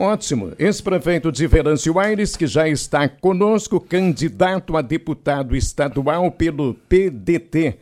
Ótimo. 0.00 0.52
Ex-prefeito 0.60 1.32
de 1.32 1.44
Venâncio 1.48 1.98
Aires, 1.98 2.36
que 2.36 2.46
já 2.46 2.68
está 2.68 3.08
conosco, 3.08 3.80
candidato 3.80 4.76
a 4.76 4.80
deputado 4.80 5.56
estadual 5.56 6.30
pelo 6.30 6.74
PDT. 6.88 7.78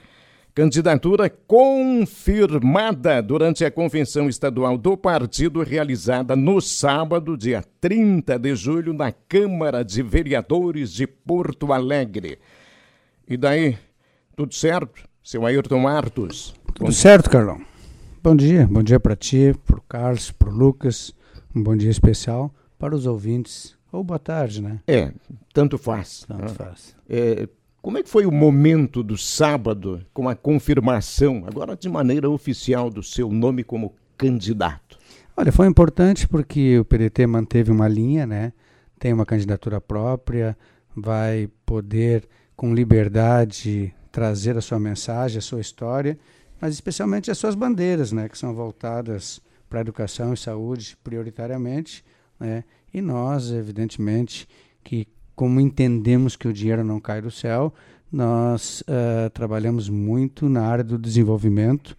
Candidatura 0.55 1.29
confirmada 1.29 3.21
durante 3.21 3.67
a 3.67 3.71
convenção 3.71 4.31
estadual 4.31 4.79
do 4.79 4.97
partido 4.97 5.63
realizada 5.63 6.35
no 6.35 6.59
sábado, 6.59 7.37
dia 7.37 7.63
30 7.83 8.39
de 8.39 8.57
julho, 8.57 8.95
na 8.95 9.13
Câmara 9.13 9.85
de 9.85 10.03
Vereadores 10.03 10.95
de 10.95 11.07
Porto 11.07 11.71
Alegre. 11.71 12.39
E 13.29 13.37
daí, 13.37 13.77
tudo 14.35 14.55
certo? 14.55 15.03
Seu 15.23 15.45
Ayrton 15.45 15.81
Martos. 15.81 16.55
Tudo 16.73 16.93
certo, 16.93 17.29
Carlão. 17.29 17.61
Bom 18.23 18.35
dia, 18.35 18.67
bom 18.67 18.83
dia 18.83 18.99
para 18.99 19.15
ti, 19.15 19.55
para 19.67 19.77
o 19.77 19.83
Carlos, 19.83 20.31
para 20.31 20.49
o 20.49 20.53
Lucas. 20.53 21.15
Um 21.57 21.63
bom 21.63 21.75
dia 21.75 21.91
especial 21.91 22.55
para 22.79 22.95
os 22.95 23.07
ouvintes. 23.07 23.75
Ou 23.91 24.05
boa 24.05 24.19
tarde, 24.19 24.61
né? 24.61 24.79
É, 24.87 25.11
tanto 25.55 25.79
faz. 25.79 26.27
Tanto 26.29 26.43
né? 26.43 26.49
faz. 26.49 26.95
É, 27.09 27.49
como 27.81 27.97
é 27.97 28.03
que 28.03 28.11
foi 28.11 28.27
o 28.27 28.31
momento 28.31 29.03
do 29.03 29.17
sábado 29.17 30.05
com 30.13 30.29
a 30.29 30.35
confirmação, 30.35 31.45
agora 31.47 31.75
de 31.75 31.89
maneira 31.89 32.29
oficial, 32.29 32.91
do 32.91 33.03
seu 33.03 33.31
nome 33.31 33.65
como 33.65 33.95
candidato? 34.19 34.99
Olha, 35.35 35.51
foi 35.51 35.67
importante 35.67 36.29
porque 36.29 36.79
o 36.79 36.85
PDT 36.85 37.27
manteve 37.27 37.73
uma 37.73 37.89
linha, 37.89 38.27
né? 38.27 38.53
Tem 38.99 39.15
uma 39.15 39.25
candidatura 39.25 39.81
própria, 39.81 40.55
vai 40.95 41.49
poder 41.65 42.29
com 42.55 42.75
liberdade 42.75 43.95
trazer 44.13 44.59
a 44.59 44.61
sua 44.61 44.79
mensagem, 44.79 45.39
a 45.39 45.43
sua 45.43 45.63
história, 45.63 46.19
mas 46.61 46.75
especialmente 46.75 47.31
as 47.31 47.39
suas 47.39 47.55
bandeiras, 47.55 48.13
né, 48.13 48.29
que 48.29 48.37
são 48.37 48.55
voltadas 48.55 49.41
para 49.69 49.81
educação 49.81 50.33
e 50.33 50.37
saúde 50.37 50.97
prioritariamente, 51.03 52.05
né? 52.39 52.65
E 52.93 53.01
nós, 53.01 53.51
evidentemente, 53.51 54.49
que 54.83 55.07
como 55.35 55.61
entendemos 55.61 56.35
que 56.35 56.49
o 56.49 56.53
dinheiro 56.53 56.83
não 56.83 56.99
cai 56.99 57.21
do 57.21 57.31
céu, 57.31 57.75
nós 58.11 58.83
uh, 58.83 59.29
trabalhamos 59.31 59.89
muito 59.89 60.49
na 60.49 60.63
área 60.63 60.85
do 60.85 60.97
desenvolvimento 60.97 61.97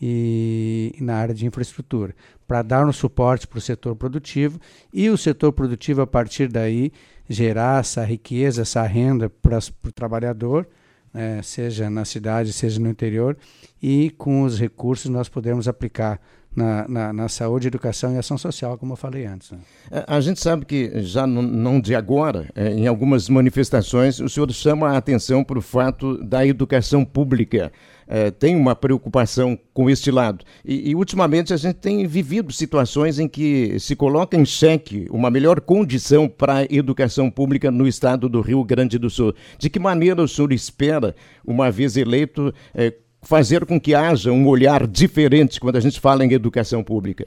e 0.00 0.96
na 1.00 1.14
área 1.14 1.32
de 1.32 1.46
infraestrutura, 1.46 2.12
para 2.44 2.60
dar 2.62 2.84
um 2.84 2.92
suporte 2.92 3.46
para 3.46 3.58
o 3.58 3.60
setor 3.60 3.94
produtivo 3.94 4.58
e 4.92 5.08
o 5.08 5.16
setor 5.16 5.52
produtivo, 5.52 6.00
a 6.00 6.06
partir 6.06 6.48
daí, 6.48 6.90
gerar 7.28 7.80
essa 7.80 8.04
riqueza, 8.04 8.62
essa 8.62 8.82
renda 8.82 9.30
para 9.30 9.58
o 9.58 9.92
trabalhador, 9.92 10.66
né, 11.14 11.40
seja 11.42 11.88
na 11.88 12.04
cidade, 12.04 12.52
seja 12.52 12.80
no 12.80 12.88
interior, 12.88 13.36
e 13.80 14.10
com 14.18 14.42
os 14.42 14.58
recursos 14.58 15.08
nós 15.08 15.28
podemos 15.28 15.68
aplicar 15.68 16.20
na, 16.54 16.86
na, 16.88 17.12
na, 17.12 17.28
saúde, 17.28 17.66
educação 17.66 18.14
e 18.14 18.18
ação 18.18 18.36
social, 18.36 18.76
como 18.76 18.92
eu 18.92 18.96
falei 18.96 19.24
antes. 19.24 19.50
Né? 19.50 19.58
É, 19.90 20.04
a, 20.06 20.20
gente 20.20 20.40
sabe 20.40 20.66
que, 20.66 21.02
já 21.02 21.26
não 21.26 21.80
de 21.80 21.94
agora, 21.94 22.48
é, 22.54 22.72
em 22.72 22.86
algumas 22.86 23.28
manifestações, 23.28 24.20
o 24.20 24.28
senhor 24.28 24.50
chama 24.52 24.90
a 24.90 24.96
atenção 24.96 25.42
para 25.42 25.58
o 25.58 25.62
fato 25.62 26.22
da 26.22 26.46
educação 26.46 27.04
pública. 27.04 27.72
É, 28.06 28.30
tem 28.30 28.54
uma 28.54 28.74
preocupação 28.74 29.58
com 29.72 29.88
este 29.88 30.10
lado. 30.10 30.44
E, 30.64 30.90
e, 30.90 30.94
ultimamente 30.94 31.54
a 31.54 31.56
gente 31.56 31.76
tem 31.76 32.06
vivido 32.06 32.52
situações 32.52 33.18
em 33.18 33.26
que 33.26 33.78
se 33.78 33.96
coloca 33.96 34.36
em 34.36 34.44
xeque 34.44 35.06
uma 35.10 35.30
melhor 35.30 35.60
condição 35.60 36.28
para 36.28 36.58
a 36.58 36.64
educação 36.64 37.30
pública 37.30 37.70
no 37.70 37.86
estado 37.88 38.28
do 38.28 38.42
Rio 38.42 38.62
Grande 38.64 38.98
do 38.98 39.08
Sul. 39.08 39.34
De 39.58 39.70
que 39.70 39.78
maneira 39.78 40.22
o 40.22 40.28
senhor 40.28 40.52
espera, 40.52 41.14
uma 41.46 41.70
vez 41.70 41.96
eleito, 41.96 42.52
é, 42.74 42.92
fazer 43.22 43.64
com 43.64 43.80
que 43.80 43.94
haja 43.94 44.32
um 44.32 44.46
olhar 44.46 44.86
diferente 44.86 45.60
quando 45.60 45.76
a 45.76 45.80
gente 45.80 46.00
fala 46.00 46.24
em 46.24 46.32
educação 46.32 46.82
pública? 46.82 47.26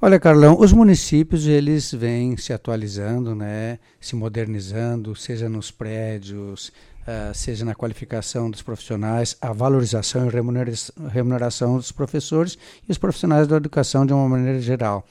Olha, 0.00 0.18
Carlão, 0.18 0.58
os 0.58 0.72
municípios 0.72 1.46
eles 1.46 1.92
vêm 1.92 2.36
se 2.36 2.52
atualizando, 2.52 3.34
né, 3.34 3.78
se 4.00 4.16
modernizando, 4.16 5.14
seja 5.14 5.48
nos 5.48 5.70
prédios, 5.70 6.68
uh, 6.68 7.34
seja 7.34 7.64
na 7.64 7.74
qualificação 7.74 8.50
dos 8.50 8.60
profissionais, 8.60 9.36
a 9.40 9.52
valorização 9.52 10.26
e 10.26 11.08
remuneração 11.08 11.76
dos 11.76 11.92
professores 11.92 12.58
e 12.86 12.92
os 12.92 12.98
profissionais 12.98 13.46
da 13.46 13.56
educação 13.56 14.04
de 14.04 14.12
uma 14.12 14.28
maneira 14.28 14.60
geral. 14.60 15.06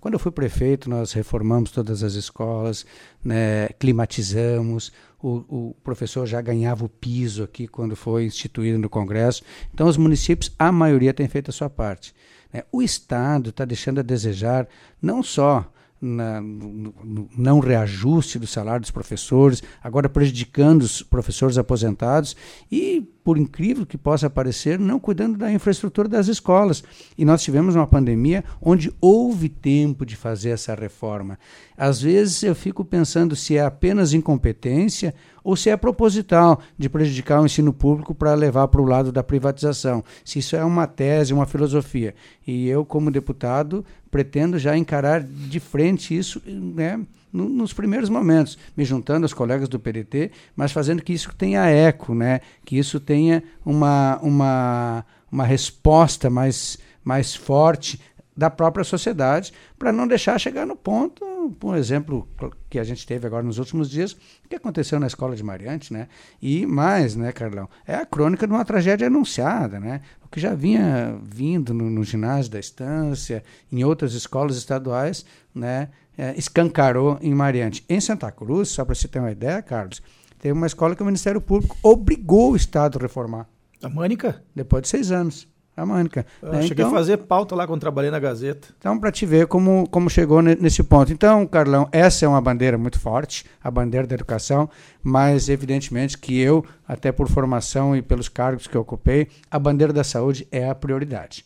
Quando 0.00 0.14
eu 0.14 0.20
fui 0.20 0.30
prefeito, 0.30 0.88
nós 0.88 1.12
reformamos 1.12 1.70
todas 1.70 2.02
as 2.02 2.14
escolas, 2.14 2.86
né, 3.24 3.68
climatizamos, 3.78 4.92
o, 5.20 5.44
o, 5.48 5.76
professor 5.82 6.26
já 6.26 6.40
ganhava 6.40 6.84
o 6.84 6.88
piso 6.88 7.42
aqui 7.42 7.66
quando 7.66 7.96
foi 7.96 8.24
instituído 8.24 8.78
no 8.78 8.88
Congresso. 8.88 9.42
Então, 9.74 9.88
os 9.88 9.96
municípios, 9.96 10.54
a 10.56 10.70
maioria 10.70 11.12
tem 11.12 11.26
feito 11.26 11.50
a 11.50 11.52
sua 11.52 11.68
parte. 11.68 12.14
Né. 12.52 12.62
O 12.70 12.80
Estado 12.80 13.50
está 13.50 13.64
deixando 13.64 13.98
a 13.98 14.02
desejar 14.02 14.68
não 15.02 15.22
só 15.22 15.68
na, 16.00 16.40
no, 16.40 16.94
no, 17.04 17.28
não 17.36 17.58
reajuste 17.58 18.38
do 18.38 18.46
salário 18.46 18.80
dos 18.80 18.90
professores, 18.90 19.62
agora 19.82 20.08
prejudicando 20.08 20.82
os 20.82 21.02
professores 21.02 21.58
aposentados 21.58 22.36
e, 22.70 23.04
por 23.28 23.36
incrível 23.36 23.84
que 23.84 23.98
possa 23.98 24.30
parecer, 24.30 24.78
não 24.78 24.98
cuidando 24.98 25.36
da 25.36 25.52
infraestrutura 25.52 26.08
das 26.08 26.28
escolas. 26.28 26.82
E 27.18 27.26
nós 27.26 27.42
tivemos 27.42 27.76
uma 27.76 27.86
pandemia 27.86 28.42
onde 28.58 28.90
houve 29.02 29.50
tempo 29.50 30.06
de 30.06 30.16
fazer 30.16 30.48
essa 30.48 30.74
reforma. 30.74 31.38
Às 31.76 32.00
vezes 32.00 32.42
eu 32.42 32.54
fico 32.54 32.82
pensando 32.86 33.36
se 33.36 33.58
é 33.58 33.62
apenas 33.62 34.14
incompetência 34.14 35.14
ou 35.44 35.56
se 35.56 35.68
é 35.68 35.76
proposital 35.76 36.58
de 36.78 36.88
prejudicar 36.88 37.42
o 37.42 37.44
ensino 37.44 37.70
público 37.70 38.14
para 38.14 38.32
levar 38.32 38.66
para 38.68 38.80
o 38.80 38.86
lado 38.86 39.12
da 39.12 39.22
privatização. 39.22 40.02
Se 40.24 40.38
isso 40.38 40.56
é 40.56 40.64
uma 40.64 40.86
tese, 40.86 41.34
uma 41.34 41.44
filosofia. 41.44 42.14
E 42.46 42.66
eu, 42.66 42.82
como 42.82 43.10
deputado, 43.10 43.84
pretendo 44.10 44.58
já 44.58 44.74
encarar 44.74 45.22
de 45.22 45.60
frente 45.60 46.16
isso 46.16 46.40
né, 46.46 46.98
nos 47.32 47.72
primeiros 47.72 48.08
momentos, 48.08 48.58
me 48.76 48.84
juntando 48.84 49.24
aos 49.24 49.34
colegas 49.34 49.68
do 49.68 49.78
PDT, 49.78 50.30
mas 50.56 50.72
fazendo 50.72 51.02
que 51.02 51.12
isso 51.12 51.34
tenha 51.34 51.66
eco, 51.66 52.14
né, 52.14 52.40
que 52.64 52.78
isso 52.78 52.98
tenha 52.98 53.42
uma, 53.64 54.18
uma, 54.22 55.04
uma 55.30 55.44
resposta 55.44 56.30
mais, 56.30 56.78
mais 57.04 57.34
forte 57.34 58.00
da 58.38 58.48
própria 58.48 58.84
sociedade, 58.84 59.52
para 59.76 59.92
não 59.92 60.06
deixar 60.06 60.38
chegar 60.38 60.64
no 60.64 60.76
ponto, 60.76 61.50
por 61.58 61.76
exemplo, 61.76 62.28
que 62.70 62.78
a 62.78 62.84
gente 62.84 63.04
teve 63.04 63.26
agora 63.26 63.42
nos 63.42 63.58
últimos 63.58 63.90
dias, 63.90 64.16
que 64.48 64.54
aconteceu 64.54 65.00
na 65.00 65.08
escola 65.08 65.34
de 65.34 65.42
Mariante, 65.42 65.92
né? 65.92 66.06
E 66.40 66.64
mais, 66.64 67.16
né, 67.16 67.32
Carlão? 67.32 67.68
É 67.84 67.96
a 67.96 68.06
crônica 68.06 68.46
de 68.46 68.52
uma 68.52 68.64
tragédia 68.64 69.08
anunciada, 69.08 69.80
né? 69.80 70.02
O 70.24 70.28
que 70.28 70.38
já 70.38 70.54
vinha 70.54 71.18
vindo 71.20 71.74
no, 71.74 71.90
no 71.90 72.04
ginásio 72.04 72.52
da 72.52 72.60
estância, 72.60 73.42
em 73.72 73.82
outras 73.82 74.14
escolas 74.14 74.56
estaduais, 74.56 75.26
né? 75.52 75.88
É, 76.18 76.34
escancarou 76.36 77.16
em 77.22 77.32
Mariante. 77.32 77.84
Em 77.88 78.00
Santa 78.00 78.30
Cruz, 78.32 78.70
só 78.70 78.84
para 78.84 78.94
você 78.94 79.06
ter 79.06 79.20
uma 79.20 79.30
ideia, 79.30 79.62
Carlos, 79.62 80.02
teve 80.38 80.52
uma 80.52 80.66
escola 80.66 80.96
que 80.96 81.02
o 81.02 81.06
Ministério 81.06 81.40
Público 81.40 81.76
obrigou 81.80 82.52
o 82.52 82.56
Estado 82.56 82.98
a 82.98 83.02
reformar. 83.02 83.46
A 83.80 83.88
Mânica? 83.88 84.42
Depois 84.54 84.82
de 84.82 84.88
seis 84.88 85.12
anos 85.12 85.46
a 85.80 85.86
Mônica. 85.86 86.26
Eu 86.42 86.52
né? 86.52 86.62
cheguei 86.62 86.84
então, 86.84 86.88
a 86.94 86.98
fazer 86.98 87.18
pauta 87.18 87.54
lá 87.54 87.66
quando 87.66 87.80
trabalhei 87.80 88.10
na 88.10 88.18
Gazeta. 88.18 88.68
Então, 88.78 88.98
para 88.98 89.12
te 89.12 89.24
ver 89.24 89.46
como, 89.46 89.88
como 89.88 90.10
chegou 90.10 90.42
nesse 90.42 90.82
ponto. 90.82 91.12
Então, 91.12 91.46
Carlão, 91.46 91.88
essa 91.92 92.24
é 92.24 92.28
uma 92.28 92.40
bandeira 92.40 92.76
muito 92.76 92.98
forte, 92.98 93.44
a 93.62 93.70
bandeira 93.70 94.06
da 94.06 94.14
educação, 94.14 94.68
mas 95.02 95.48
evidentemente 95.48 96.18
que 96.18 96.38
eu, 96.38 96.64
até 96.86 97.12
por 97.12 97.28
formação 97.28 97.96
e 97.96 98.02
pelos 98.02 98.28
cargos 98.28 98.66
que 98.66 98.76
eu 98.76 98.80
ocupei, 98.80 99.28
a 99.50 99.58
bandeira 99.58 99.92
da 99.92 100.04
saúde 100.04 100.46
é 100.50 100.68
a 100.68 100.74
prioridade. 100.74 101.44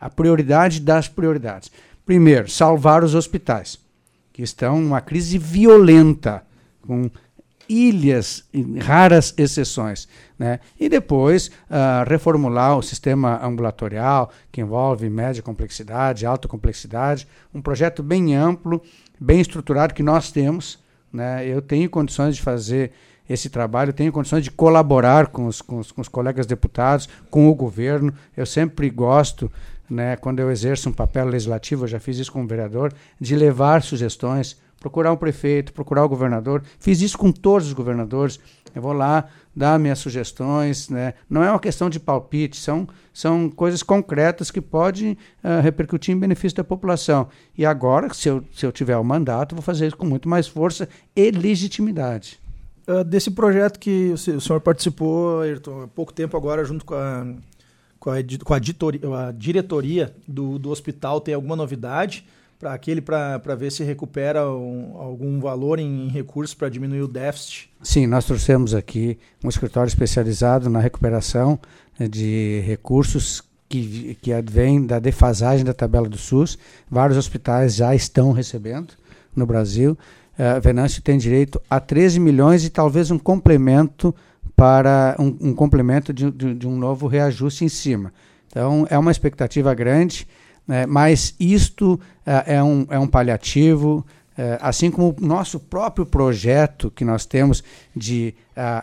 A 0.00 0.08
prioridade 0.08 0.80
das 0.80 1.08
prioridades. 1.08 1.70
Primeiro, 2.04 2.50
salvar 2.50 3.02
os 3.02 3.14
hospitais, 3.14 3.78
que 4.34 4.42
estão 4.42 4.80
numa 4.80 5.00
crise 5.00 5.38
violenta, 5.38 6.42
com 6.82 7.08
ilhas, 7.68 8.44
raras 8.82 9.32
exceções. 9.38 10.08
Né? 10.36 10.58
E 10.78 10.88
depois 10.88 11.46
uh, 11.46 12.06
reformular 12.06 12.76
o 12.76 12.82
sistema 12.82 13.40
ambulatorial, 13.40 14.30
que 14.50 14.60
envolve 14.60 15.08
média 15.08 15.40
complexidade, 15.40 16.26
alta 16.26 16.48
complexidade, 16.48 17.28
um 17.54 17.62
projeto 17.62 18.02
bem 18.02 18.34
amplo, 18.34 18.82
bem 19.20 19.40
estruturado 19.40 19.94
que 19.94 20.02
nós 20.02 20.32
temos. 20.32 20.82
Né? 21.12 21.46
Eu 21.46 21.62
tenho 21.62 21.88
condições 21.88 22.34
de 22.34 22.42
fazer 22.42 22.90
esse 23.30 23.48
trabalho, 23.48 23.92
tenho 23.92 24.12
condições 24.12 24.42
de 24.42 24.50
colaborar 24.50 25.28
com 25.28 25.46
os, 25.46 25.62
com 25.62 25.78
os, 25.78 25.92
com 25.92 26.00
os 26.00 26.08
colegas 26.08 26.44
deputados, 26.44 27.08
com 27.30 27.48
o 27.48 27.54
governo. 27.54 28.12
Eu 28.36 28.44
sempre 28.44 28.90
gosto 28.90 29.50
né, 29.88 30.16
quando 30.16 30.40
eu 30.40 30.50
exerço 30.50 30.88
um 30.88 30.92
papel 30.92 31.26
legislativo, 31.26 31.84
eu 31.84 31.88
já 31.88 32.00
fiz 32.00 32.18
isso 32.18 32.32
como 32.32 32.46
vereador, 32.46 32.92
de 33.20 33.36
levar 33.36 33.82
sugestões, 33.82 34.56
procurar 34.84 35.12
um 35.12 35.16
prefeito, 35.16 35.72
procurar 35.72 36.04
o 36.04 36.08
governador. 36.08 36.62
Fiz 36.78 37.00
isso 37.00 37.16
com 37.16 37.32
todos 37.32 37.68
os 37.68 37.72
governadores. 37.72 38.38
Eu 38.74 38.82
vou 38.82 38.92
lá 38.92 39.28
dar 39.56 39.78
minhas 39.78 39.98
sugestões. 39.98 40.90
Né? 40.90 41.14
Não 41.28 41.42
é 41.42 41.50
uma 41.50 41.58
questão 41.58 41.88
de 41.88 41.98
palpite, 41.98 42.58
são, 42.58 42.86
são 43.10 43.48
coisas 43.48 43.82
concretas 43.82 44.50
que 44.50 44.60
podem 44.60 45.12
uh, 45.12 45.62
repercutir 45.62 46.14
em 46.14 46.18
benefício 46.18 46.56
da 46.56 46.64
população. 46.64 47.28
E 47.56 47.64
agora, 47.64 48.12
se 48.12 48.28
eu, 48.28 48.44
se 48.52 48.66
eu 48.66 48.70
tiver 48.70 48.98
o 48.98 49.04
mandato, 49.04 49.54
vou 49.54 49.62
fazer 49.62 49.86
isso 49.86 49.96
com 49.96 50.06
muito 50.06 50.28
mais 50.28 50.46
força 50.46 50.86
e 51.16 51.30
legitimidade. 51.30 52.38
Uh, 52.86 53.02
desse 53.02 53.30
projeto 53.30 53.78
que 53.78 54.12
o 54.12 54.18
senhor 54.18 54.60
participou, 54.60 55.40
Ayrton, 55.40 55.84
há 55.84 55.88
pouco 55.88 56.12
tempo 56.12 56.36
agora, 56.36 56.62
junto 56.62 56.84
com 56.84 56.94
a, 56.94 57.26
com 58.04 58.10
a, 58.10 58.16
com 58.44 59.14
a, 59.14 59.28
a 59.28 59.32
diretoria 59.32 60.14
do, 60.28 60.58
do 60.58 60.70
hospital, 60.70 61.20
tem 61.20 61.34
alguma 61.34 61.56
novidade? 61.56 62.26
para 62.56 62.72
aquele 62.72 63.02
para 63.02 63.54
ver 63.56 63.70
se 63.70 63.82
recupera 63.82 64.48
um, 64.48 64.96
algum 64.96 65.40
valor 65.40 65.78
em, 65.78 66.06
em 66.06 66.08
recursos 66.08 66.54
para 66.54 66.68
diminuir 66.68 67.02
o 67.02 67.08
déficit? 67.08 67.68
Sim, 67.82 68.06
nós 68.06 68.24
trouxemos 68.24 68.74
aqui 68.74 69.18
um 69.42 69.48
escritório 69.48 69.88
especializado 69.88 70.70
na 70.70 70.80
recuperação 70.80 71.58
né, 71.98 72.08
de 72.08 72.62
recursos 72.64 73.42
que, 73.68 74.16
que 74.22 74.32
advém 74.32 74.86
da 74.86 74.98
defasagem 74.98 75.64
da 75.64 75.74
tabela 75.74 76.08
do 76.08 76.16
SUS. 76.16 76.56
Vários 76.88 77.18
hospitais 77.18 77.74
já 77.74 77.94
estão 77.94 78.32
recebendo 78.32 78.94
no 79.34 79.44
Brasil. 79.44 79.98
Uh, 80.38 80.60
Venâncio 80.62 81.02
tem 81.02 81.18
direito 81.18 81.60
a 81.68 81.78
13 81.78 82.18
milhões 82.18 82.64
e 82.64 82.70
talvez 82.70 83.10
um 83.10 83.18
complemento 83.18 84.14
para 84.56 85.16
um, 85.18 85.50
um 85.50 85.54
complemento 85.54 86.12
de, 86.12 86.30
de, 86.30 86.54
de, 86.54 86.66
um 86.66 86.76
novo 86.76 87.06
reajuste 87.06 87.64
em 87.64 87.68
cima. 87.68 88.12
Então 88.46 88.86
é 88.88 88.98
uma 88.98 89.10
expectativa 89.10 89.74
grande, 89.74 90.26
né, 90.66 90.86
mas 90.86 91.34
isto 91.38 91.94
uh, 91.94 92.00
é, 92.46 92.62
um, 92.62 92.86
é 92.88 92.98
um 92.98 93.06
paliativo, 93.06 94.06
uh, 94.38 94.58
assim 94.60 94.90
como 94.90 95.14
o 95.20 95.26
nosso 95.26 95.58
próprio 95.58 96.06
projeto 96.06 96.90
que 96.90 97.04
nós 97.04 97.26
temos 97.26 97.62
de 97.94 98.34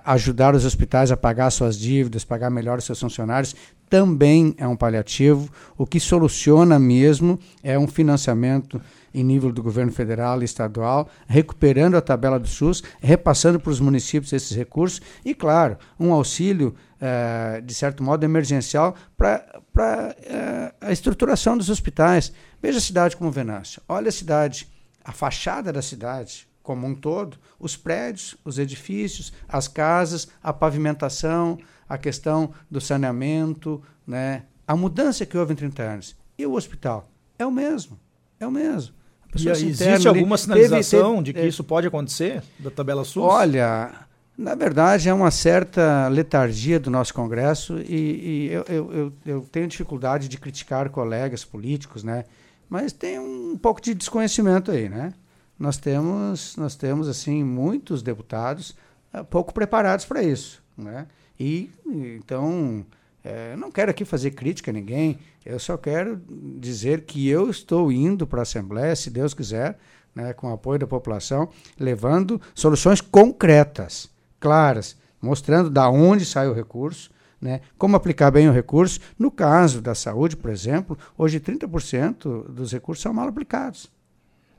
ajudar 0.04 0.54
os 0.54 0.66
hospitais 0.66 1.12
a 1.12 1.18
pagar 1.18 1.50
suas 1.50 1.78
dívidas, 1.78 2.26
pagar 2.26 2.50
melhor 2.50 2.78
os 2.78 2.84
seus 2.84 3.00
funcionários, 3.00 3.56
também 3.90 4.56
é 4.58 4.68
um 4.68 4.76
paliativo. 4.76 5.50
O 5.78 5.86
que 5.86 5.98
soluciona 6.00 6.80
mesmo 6.80 7.40
é 7.62 7.78
um 7.80 7.88
financiamento 7.88 8.82
em 9.14 9.24
nível 9.24 9.52
do 9.52 9.62
governo 9.62 9.92
federal 9.92 10.42
e 10.42 10.46
estadual, 10.46 11.10
recuperando 11.28 11.96
a 11.96 12.02
tabela 12.02 12.40
do 12.40 12.48
SUS, 12.48 12.84
repassando 13.00 13.60
para 13.60 13.72
os 13.72 13.80
municípios 13.80 14.34
esses 14.34 14.56
recursos 14.56 15.02
e, 15.24 15.34
claro, 15.34 15.78
um 16.00 16.14
auxílio, 16.14 16.76
eh, 17.00 17.62
de 17.64 17.74
certo 17.74 18.04
modo, 18.04 18.24
emergencial 18.24 18.96
para 19.18 20.16
eh, 20.24 20.74
a 20.82 20.92
estruturação 20.92 21.58
dos 21.58 21.70
hospitais. 21.70 22.32
Veja 22.62 22.78
a 22.78 22.82
cidade 22.82 23.18
como 23.18 23.32
Venâncio. 23.32 23.82
Olha 23.88 24.10
a 24.10 24.12
cidade, 24.12 24.68
a 25.04 25.12
fachada 25.12 25.72
da 25.72 25.82
cidade 25.82 26.50
como 26.62 26.86
um 26.86 26.96
todo, 26.96 27.38
os 27.60 27.76
prédios, 27.76 28.38
os 28.46 28.60
edifícios, 28.60 29.34
as 29.48 29.68
casas, 29.68 30.28
a 30.42 30.54
pavimentação, 30.54 31.58
a 31.90 31.98
questão 31.98 32.54
do 32.70 32.80
saneamento, 32.80 33.82
né? 34.06 34.44
a 34.68 34.76
mudança 34.76 35.26
que 35.26 35.38
houve 35.38 35.54
em 35.54 35.56
30 35.56 35.84
anos. 35.84 36.16
E 36.38 36.46
o 36.46 36.54
hospital? 36.54 37.10
É 37.38 37.46
o 37.46 37.52
mesmo. 37.52 38.00
É 38.40 38.48
o 38.48 38.52
mesmo. 38.52 38.96
E 39.36 39.50
existe 39.50 40.08
alguma 40.08 40.38
sinalização 40.38 41.00
teve, 41.00 41.16
teve, 41.16 41.24
de 41.24 41.34
que 41.34 41.40
é, 41.40 41.48
isso 41.48 41.64
pode 41.64 41.88
acontecer 41.88 42.44
da 42.60 42.70
tabela 42.70 43.04
SUS? 43.06 43.24
Olha, 43.24 43.92
na 44.38 44.56
verdade 44.56 45.08
é 45.08 45.14
uma 45.14 45.32
certa 45.32 46.08
letargia 46.10 46.80
do 46.80 46.90
nosso 46.90 47.14
Congresso 47.14 47.80
e, 47.80 47.94
e 47.94 48.50
eu, 48.52 48.66
eu, 48.68 48.94
eu, 48.94 49.14
eu, 49.26 49.48
tenho 49.52 49.68
dificuldade 49.68 50.28
de 50.28 50.38
criticar 50.38 50.90
colegas 50.90 51.46
políticos, 51.46 52.04
né? 52.04 52.26
Mas 52.70 52.92
tem 52.92 53.20
um 53.20 53.58
pouco 53.58 53.82
de 53.82 53.94
desconhecimento 53.94 54.72
aí, 54.72 54.90
né? 54.90 55.14
Nós 55.58 55.78
temos, 55.78 56.56
nós 56.58 56.76
temos 56.76 57.08
assim 57.08 57.44
muitos 57.44 58.02
deputados 58.02 58.76
uh, 59.14 59.24
pouco 59.24 59.54
preparados 59.54 60.06
para 60.06 60.24
isso, 60.24 60.62
né? 60.78 61.08
E 61.40 61.70
então 61.86 62.86
é, 63.24 63.56
não 63.56 63.72
quero 63.72 63.92
aqui 63.92 64.04
fazer 64.04 64.32
crítica 64.32 64.72
a 64.72 64.74
ninguém, 64.74 65.20
eu 65.46 65.60
só 65.60 65.78
quero 65.78 66.22
dizer 66.60 67.02
que 67.02 67.28
eu 67.28 67.50
estou 67.50 67.92
indo 67.92 68.28
para 68.28 68.40
a 68.40 68.44
Assembleia, 68.44 68.96
se 68.96 69.10
Deus 69.10 69.34
quiser, 69.34 69.78
né, 70.14 70.34
com 70.34 70.50
o 70.50 70.54
apoio 70.54 70.80
da 70.80 70.88
população, 70.88 71.50
levando 71.80 72.40
soluções 72.54 73.02
concretas, 73.02 74.10
claras, 74.40 74.96
mostrando 75.22 75.70
da 75.70 75.90
onde 75.90 76.26
sai 76.26 76.48
o 76.48 76.54
recurso, 76.54 77.10
né, 77.40 77.62
como 77.78 77.96
aplicar 77.96 78.30
bem 78.30 78.48
o 78.48 78.54
recurso. 78.54 79.00
No 79.18 79.32
caso 79.32 79.82
da 79.82 79.96
saúde, 79.96 80.38
por 80.38 80.52
exemplo, 80.52 80.98
hoje 81.18 81.40
30% 81.40 82.50
dos 82.50 82.72
recursos 82.72 83.02
são 83.02 83.14
mal 83.14 83.28
aplicados. 83.28 83.90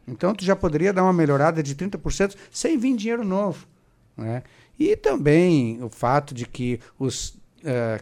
Então, 0.06 0.34
tu 0.34 0.44
já 0.44 0.56
poderia 0.56 0.92
dar 0.92 1.04
uma 1.04 1.12
melhorada 1.12 1.62
de 1.62 1.76
30% 1.76 2.34
sem 2.50 2.76
vir 2.76 2.96
dinheiro 2.96 3.24
novo. 3.24 3.68
Né? 4.16 4.42
E 4.78 4.96
também 4.96 5.82
o 5.82 5.88
fato 5.88 6.34
de 6.34 6.44
que 6.44 6.80
os 6.98 7.36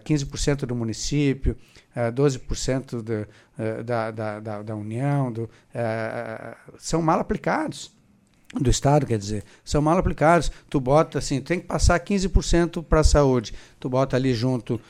15% 0.05 0.63
eh, 0.63 0.67
do 0.67 0.75
município, 0.75 1.53
uh, 1.95 2.01
eh, 2.01 2.13
12% 2.13 3.03
de, 3.03 3.23
uh, 3.23 3.85
da, 3.85 4.11
da, 4.11 4.41
da, 4.41 4.63
da, 4.63 4.77
União, 4.77 5.31
do, 5.31 5.49
são 6.79 7.03
mal 7.03 7.21
aplicados. 7.21 7.93
Do 8.53 8.69
Estado, 8.69 9.07
quer 9.07 9.17
dizer, 9.17 9.45
são 9.65 9.81
mal 9.81 9.97
aplicados. 9.97 10.51
Tu 10.69 10.81
bota 10.81 11.19
assim, 11.19 11.41
tem 11.41 11.61
que 11.61 11.67
passar 11.69 12.01
15% 12.01 12.83
para 12.83 12.99
a 12.99 13.05
saúde. 13.05 13.55
Tu 13.79 13.89
bota 13.89 14.17
ali 14.17 14.35
junto 14.35 14.81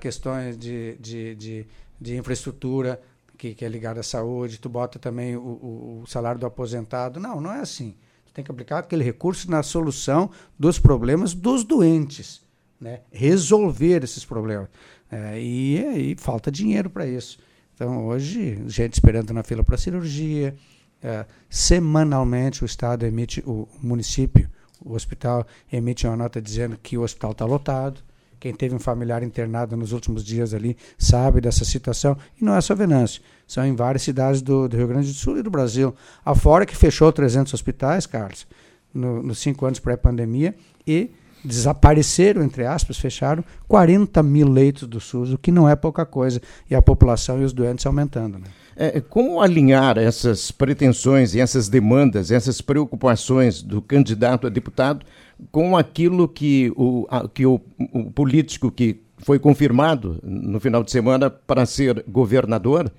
questões 0.00 0.56
de, 0.56 0.96
de, 1.00 1.34
de, 1.34 1.66
de 2.00 2.16
infraestrutura 2.16 3.02
que, 3.36 3.56
que, 3.56 3.64
é 3.64 3.68
ligada 3.68 3.98
à 3.98 4.02
saúde, 4.04 4.60
tu 4.60 4.68
bota 4.68 5.00
também 5.00 5.36
o, 5.36 5.40
o, 5.40 6.02
o 6.04 6.06
salário 6.06 6.38
do 6.38 6.46
aposentado. 6.46 7.18
Não, 7.18 7.40
não 7.40 7.52
é 7.52 7.58
assim. 7.58 7.96
Tu 8.24 8.32
tem 8.32 8.44
que 8.44 8.52
aplicar 8.52 8.78
aquele 8.78 9.02
recurso 9.02 9.50
na 9.50 9.64
solução 9.64 10.30
dos 10.56 10.78
problemas 10.78 11.34
dos 11.34 11.64
doentes 11.64 12.46
né? 12.80 13.00
resolver 13.10 14.04
esses 14.04 14.24
problemas. 14.24 14.68
É, 15.10 15.40
e 15.40 15.78
aí 15.78 16.16
falta 16.18 16.50
dinheiro 16.50 16.90
para 16.90 17.06
isso. 17.06 17.38
Então, 17.74 18.06
hoje, 18.06 18.62
gente 18.66 18.94
esperando 18.94 19.32
na 19.32 19.42
fila 19.42 19.62
para 19.62 19.76
cirurgia. 19.76 20.54
É, 21.00 21.24
semanalmente, 21.48 22.64
o 22.64 22.66
Estado 22.66 23.06
emite, 23.06 23.40
o 23.46 23.68
município, 23.80 24.50
o 24.84 24.94
hospital, 24.94 25.46
emite 25.72 26.06
uma 26.06 26.16
nota 26.16 26.42
dizendo 26.42 26.76
que 26.82 26.98
o 26.98 27.02
hospital 27.02 27.32
está 27.32 27.44
lotado. 27.44 28.00
Quem 28.40 28.52
teve 28.54 28.74
um 28.74 28.78
familiar 28.78 29.22
internado 29.22 29.76
nos 29.76 29.92
últimos 29.92 30.24
dias 30.24 30.54
ali 30.54 30.76
sabe 30.96 31.40
dessa 31.40 31.64
situação. 31.64 32.16
E 32.40 32.44
não 32.44 32.54
é 32.54 32.60
só 32.60 32.74
Venâncio. 32.74 33.22
São 33.46 33.64
em 33.66 33.74
várias 33.74 34.02
cidades 34.02 34.42
do, 34.42 34.68
do 34.68 34.76
Rio 34.76 34.86
Grande 34.86 35.08
do 35.08 35.14
Sul 35.14 35.38
e 35.38 35.42
do 35.42 35.50
Brasil. 35.50 35.94
Afora 36.24 36.64
que 36.64 36.76
fechou 36.76 37.12
300 37.12 37.52
hospitais, 37.52 38.06
Carlos, 38.06 38.46
no, 38.94 39.22
nos 39.22 39.38
cinco 39.38 39.66
anos 39.66 39.80
pré-pandemia. 39.80 40.54
E 40.86 41.10
desapareceram, 41.44 42.42
entre 42.42 42.64
aspas, 42.64 42.98
fecharam 42.98 43.44
40 43.66 44.22
mil 44.22 44.48
leitos 44.48 44.86
do 44.86 45.00
SUS, 45.00 45.32
o 45.32 45.38
que 45.38 45.52
não 45.52 45.68
é 45.68 45.76
pouca 45.76 46.04
coisa, 46.04 46.40
e 46.68 46.74
a 46.74 46.82
população 46.82 47.40
e 47.40 47.44
os 47.44 47.52
doentes 47.52 47.86
aumentando. 47.86 48.38
Né? 48.38 48.46
É, 48.76 49.00
como 49.00 49.40
alinhar 49.40 49.98
essas 49.98 50.50
pretensões 50.50 51.34
e 51.34 51.40
essas 51.40 51.68
demandas, 51.68 52.30
essas 52.30 52.60
preocupações 52.60 53.60
do 53.60 53.82
candidato 53.82 54.46
a 54.46 54.50
deputado 54.50 55.04
com 55.50 55.76
aquilo 55.76 56.28
que 56.28 56.72
o, 56.76 57.06
a, 57.10 57.28
que 57.28 57.44
o, 57.44 57.60
o 57.92 58.10
político 58.10 58.70
que 58.70 59.00
foi 59.18 59.38
confirmado 59.38 60.18
no 60.22 60.60
final 60.60 60.82
de 60.84 60.90
semana 60.90 61.28
para 61.28 61.66
ser 61.66 62.04
governador? 62.08 62.90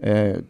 É, 0.00 0.42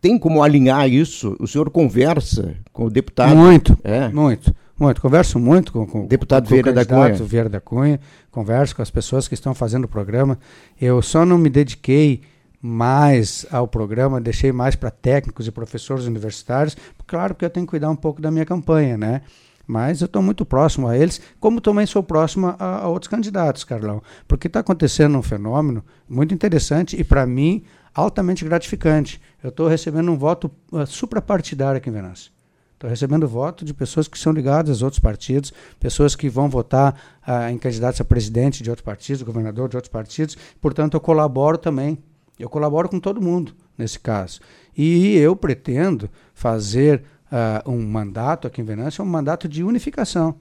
tem 0.00 0.18
como 0.18 0.42
alinhar 0.42 0.88
isso? 0.88 1.36
O 1.38 1.46
senhor 1.46 1.70
conversa 1.70 2.54
com 2.72 2.84
o 2.84 2.90
deputado? 2.90 3.36
Muito, 3.36 3.76
é. 3.82 4.08
muito. 4.08 4.54
Muito, 4.78 5.00
converso 5.00 5.38
muito 5.40 5.72
com, 5.72 5.86
com 5.86 6.06
deputado 6.06 6.44
com 6.44 6.50
Vieira 6.50 6.72
da 6.72 6.84
Cunha. 6.84 7.14
Vieira 7.14 7.48
da 7.48 7.60
Cunha, 7.60 8.00
converso 8.30 8.76
com 8.76 8.82
as 8.82 8.90
pessoas 8.90 9.26
que 9.26 9.34
estão 9.34 9.54
fazendo 9.54 9.84
o 9.84 9.88
programa. 9.88 10.38
Eu 10.80 11.02
só 11.02 11.26
não 11.26 11.36
me 11.36 11.50
dediquei 11.50 12.22
mais 12.60 13.46
ao 13.50 13.66
programa, 13.66 14.20
deixei 14.20 14.52
mais 14.52 14.76
para 14.76 14.90
técnicos 14.90 15.46
e 15.46 15.50
professores 15.50 16.04
universitários, 16.04 16.76
claro 17.06 17.34
que 17.34 17.44
eu 17.44 17.50
tenho 17.50 17.66
que 17.66 17.70
cuidar 17.70 17.90
um 17.90 17.96
pouco 17.96 18.20
da 18.20 18.30
minha 18.30 18.44
campanha, 18.44 18.96
né? 18.96 19.22
Mas 19.66 20.00
eu 20.00 20.06
estou 20.06 20.22
muito 20.22 20.46
próximo 20.46 20.88
a 20.88 20.96
eles, 20.96 21.20
como 21.38 21.60
também 21.60 21.84
sou 21.84 22.02
próximo 22.02 22.54
a, 22.58 22.80
a 22.82 22.88
outros 22.88 23.08
candidatos, 23.08 23.64
Carlão, 23.64 24.02
porque 24.26 24.46
está 24.46 24.60
acontecendo 24.60 25.18
um 25.18 25.22
fenômeno 25.22 25.84
muito 26.08 26.32
interessante 26.32 26.98
e, 26.98 27.04
para 27.04 27.26
mim, 27.26 27.62
altamente 27.94 28.44
gratificante. 28.44 29.20
Eu 29.42 29.50
estou 29.50 29.68
recebendo 29.68 30.10
um 30.10 30.16
voto 30.16 30.50
uh, 30.72 30.86
suprapartidário 30.86 31.76
aqui 31.76 31.90
em 31.90 31.92
Venâncio. 31.92 32.32
Estou 32.78 32.88
recebendo 32.88 33.26
voto 33.26 33.64
de 33.64 33.74
pessoas 33.74 34.06
que 34.06 34.16
são 34.16 34.32
ligadas 34.32 34.80
a 34.80 34.84
outros 34.84 35.00
partidos, 35.00 35.52
pessoas 35.80 36.14
que 36.14 36.28
vão 36.28 36.48
votar 36.48 37.18
ah, 37.26 37.50
em 37.50 37.58
candidatos 37.58 38.00
a 38.00 38.04
presidente 38.04 38.62
de 38.62 38.70
outros 38.70 38.84
partidos, 38.84 39.20
governador 39.22 39.68
de 39.68 39.76
outros 39.76 39.90
partidos. 39.90 40.38
Portanto, 40.60 40.94
eu 40.94 41.00
colaboro 41.00 41.58
também. 41.58 41.98
Eu 42.38 42.48
colaboro 42.48 42.88
com 42.88 43.00
todo 43.00 43.20
mundo 43.20 43.52
nesse 43.76 43.98
caso. 43.98 44.38
E 44.76 45.16
eu 45.16 45.34
pretendo 45.34 46.08
fazer 46.32 47.02
uh, 47.32 47.68
um 47.68 47.84
mandato 47.84 48.46
aqui 48.46 48.60
em 48.60 48.64
Venâncio, 48.64 49.02
um 49.02 49.08
mandato 49.08 49.48
de 49.48 49.64
unificação. 49.64 50.36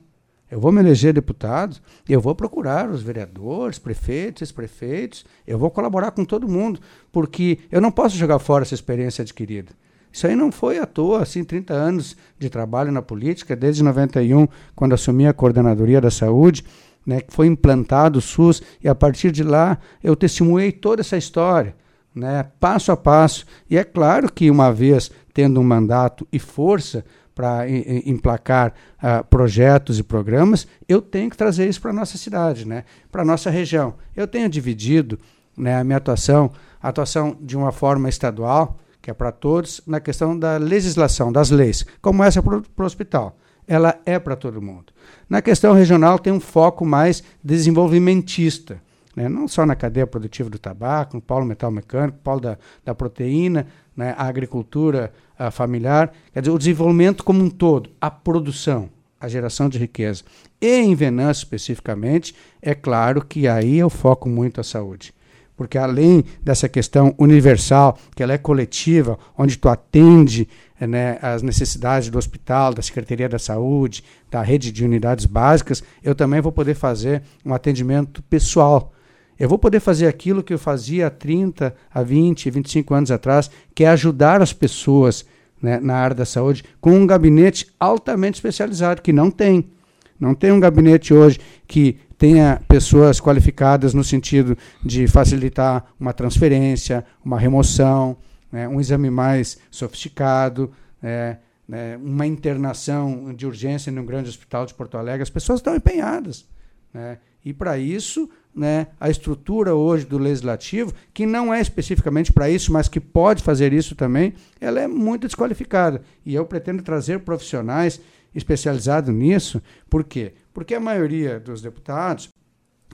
Eu 0.51 0.60
vou 0.60 0.72
me 0.72 0.79
eleger 0.79 1.13
deputado, 1.13 1.77
eu 2.08 2.22
vou 2.22 2.36
procurar 2.36 2.88
os 2.88 3.01
vereadores, 3.01 3.79
prefeitos, 3.79 4.44
ex-prefeitos, 4.44 5.25
eu 5.48 5.58
vou 5.58 5.72
colaborar 5.72 6.12
com 6.12 6.24
todo 6.24 6.48
mundo, 6.48 6.79
porque 7.12 7.58
eu 7.72 7.82
não 7.82 7.91
posso 7.91 8.15
jogar 8.15 8.38
fora 8.38 8.63
essa 8.63 8.75
experiência 8.75 9.24
adquirida. 9.24 9.72
Isso 10.17 10.25
aí 10.25 10.36
não 10.36 10.51
foi 10.51 10.79
à 10.79 10.86
toa, 10.88 11.21
assim, 11.21 11.43
30 11.43 11.75
anos 11.75 12.17
de 12.39 12.50
trabalho 12.50 12.91
na 12.91 13.03
política, 13.03 13.55
desde 13.55 13.83
91, 13.83 14.47
quando 14.75 14.93
assumi 14.93 15.27
a 15.27 15.31
coordenadoria 15.31 16.01
da 16.01 16.09
saúde, 16.09 16.65
né, 17.05 17.21
que 17.21 17.31
foi 17.31 17.45
implantado 17.45 18.17
o 18.17 18.21
SUS, 18.21 18.63
e 18.83 18.89
a 18.89 18.95
partir 18.95 19.31
de 19.31 19.43
lá 19.43 19.77
eu 20.03 20.15
testemunhei 20.15 20.71
toda 20.71 21.01
essa 21.01 21.17
história, 21.17 21.75
né, 22.15 22.47
passo 22.59 22.91
a 22.91 22.97
passo. 22.97 23.45
E 23.69 23.77
é 23.77 23.83
claro 23.83 24.33
que 24.33 24.50
uma 24.50 24.74
vez 24.74 25.12
tendo 25.36 25.59
um 25.59 25.63
mandato 25.63 26.27
e 26.33 26.39
força 26.39 27.05
para 27.36 27.69
emplacar 27.69 28.74
uh, 28.97 29.24
projetos 29.25 30.00
e 30.00 30.03
programas, 30.03 30.65
eu 30.89 31.00
tenho 31.00 31.29
que 31.29 31.38
trazer 31.38 31.69
isso 31.69 31.79
para 31.79 31.91
a 31.91 31.93
nossa 31.93 32.17
cidade, 32.17 32.67
né, 32.67 32.86
para 33.12 33.21
a 33.21 33.25
nossa 33.25 33.51
região. 33.51 33.93
Eu 34.15 34.27
tenho 34.27 34.50
dividido 34.50 35.19
né, 35.55 35.79
a 35.79 35.83
minha 35.83 35.97
atuação, 35.97 36.51
a 36.81 36.89
atuação 36.89 37.38
de 37.39 37.55
uma 37.55 37.71
forma 37.71 38.09
estadual, 38.09 38.79
que 39.08 39.12
é 39.12 39.14
para 39.14 39.32
todos, 39.32 39.80
na 39.88 40.02
questão 40.02 40.38
da 40.38 40.58
legislação, 40.58 41.32
das 41.32 41.50
leis, 41.50 41.86
como 42.02 42.22
essa 42.26 42.44
para 42.44 42.58
o 42.58 42.84
hospital. 42.84 43.38
Ela 43.66 43.98
é 44.06 44.20
para 44.20 44.36
todo 44.36 44.62
mundo. 44.62 44.92
Na 45.30 45.42
questão 45.42 45.74
regional, 45.74 46.20
tem 46.20 46.34
um 46.34 46.42
foco 46.42 46.86
mais 46.86 47.24
desenvolvimentista, 47.42 48.82
né? 49.16 49.30
não 49.30 49.48
só 49.48 49.66
na 49.66 49.78
cadeia 49.78 50.06
produtiva 50.06 50.50
do 50.50 50.60
tabaco, 50.60 51.16
no 51.16 51.22
polo 51.22 51.46
metal 51.46 51.72
mecânico, 51.72 52.20
polo 52.22 52.42
da, 52.42 52.58
da 52.84 52.94
proteína, 52.94 53.68
né? 53.96 54.14
a 54.18 54.28
agricultura 54.28 55.14
a 55.40 55.52
familiar, 55.52 56.12
quer 56.34 56.42
dizer, 56.42 56.52
o 56.52 56.58
desenvolvimento 56.58 57.24
como 57.24 57.42
um 57.42 57.50
todo, 57.50 57.90
a 58.02 58.12
produção, 58.12 58.90
a 59.22 59.30
geração 59.30 59.70
de 59.70 59.78
riqueza. 59.78 60.26
E 60.60 60.80
em 60.80 60.94
Venâncio, 60.94 61.44
especificamente, 61.46 62.36
é 62.62 62.76
claro 62.76 63.24
que 63.24 63.48
aí 63.48 63.78
eu 63.78 63.90
foco 63.90 64.28
muito 64.28 64.60
a 64.60 64.66
saúde 64.66 65.16
porque 65.58 65.78
além 65.78 66.24
dessa 66.42 66.70
questão 66.70 67.16
universal, 67.18 67.98
que 68.16 68.22
ela 68.22 68.34
é 68.34 68.38
coletiva, 68.38 69.18
onde 69.36 69.58
tu 69.58 69.68
atende 69.68 70.48
né, 70.80 71.18
as 71.20 71.42
necessidades 71.42 72.10
do 72.10 72.18
hospital, 72.20 72.76
da 72.76 72.84
Secretaria 72.84 73.28
da 73.28 73.40
Saúde, 73.40 74.04
da 74.30 74.44
rede 74.44 74.72
de 74.72 74.86
unidades 74.86 75.26
básicas, 75.26 75.84
eu 76.04 76.14
também 76.14 76.40
vou 76.40 76.52
poder 76.52 76.76
fazer 76.76 77.24
um 77.44 77.56
atendimento 77.56 78.22
pessoal. 78.24 78.94
Eu 79.40 79.50
vou 79.50 79.58
poder 79.58 79.80
fazer 79.80 80.06
aquilo 80.06 80.44
que 80.44 80.54
eu 80.54 80.60
fazia 80.60 81.08
há 81.08 81.10
30, 81.10 81.74
a 81.92 82.04
20, 82.04 82.52
25 82.52 82.94
anos 82.94 83.12
atrás, 83.12 83.50
que 83.74 83.84
é 83.84 83.90
ajudar 83.90 84.44
as 84.44 84.54
pessoas 84.54 85.26
né, 85.60 85.80
na 85.80 85.96
área 85.96 86.16
da 86.16 86.26
saúde 86.26 86.64
com 86.80 86.92
um 86.92 87.08
gabinete 87.08 87.68
altamente 87.80 88.36
especializado, 88.36 89.02
que 89.02 89.12
não 89.12 89.32
tem. 89.32 89.72
Não 90.20 90.34
tem 90.34 90.52
um 90.52 90.60
gabinete 90.60 91.14
hoje 91.14 91.40
que 91.68 91.98
tenha 92.17 92.62
pessoas 92.67 93.21
qualificadas 93.21 93.93
no 93.93 94.03
sentido 94.03 94.57
de 94.83 95.07
facilitar 95.07 95.86
uma 96.00 96.13
transferência, 96.13 97.05
uma 97.24 97.39
remoção, 97.39 98.17
né, 98.51 98.67
um 98.67 98.79
exame 98.79 99.09
mais 99.09 99.57
sofisticado, 99.69 100.71
é, 101.01 101.38
né, 101.67 101.97
uma 101.97 102.25
internação 102.25 103.33
de 103.33 103.45
urgência 103.45 103.91
em 103.91 104.00
um 104.00 104.05
grande 104.05 104.29
hospital 104.29 104.65
de 104.65 104.74
Porto 104.74 104.97
Alegre. 104.97 105.24
As 105.24 105.29
pessoas 105.29 105.59
estão 105.59 105.75
empenhadas. 105.75 106.45
Né, 106.93 107.19
e 107.45 107.53
para 107.53 107.77
isso, 107.77 108.29
né, 108.53 108.88
a 109.00 109.09
estrutura 109.09 109.75
hoje 109.75 110.05
do 110.05 110.17
legislativo, 110.17 110.93
que 111.13 111.25
não 111.25 111.53
é 111.53 111.62
especificamente 111.62 112.33
para 112.33 112.50
isso, 112.50 112.74
mas 112.74 112.89
que 112.89 113.00
pode 113.00 113.43
fazer 113.43 113.71
isso 113.71 113.95
também, 113.95 114.33
ela 114.59 114.81
é 114.81 114.88
muito 114.88 115.27
desqualificada. 115.27 116.01
E 116.25 116.33
eu 116.33 116.45
pretendo 116.45 116.81
trazer 116.81 117.19
profissionais 117.19 118.01
especializados 118.38 119.13
nisso. 119.13 119.62
Por 119.89 120.03
quê? 120.03 120.34
Porque 120.53 120.75
a 120.75 120.79
maioria 120.79 121.39
dos 121.39 121.62
deputados, 121.62 122.29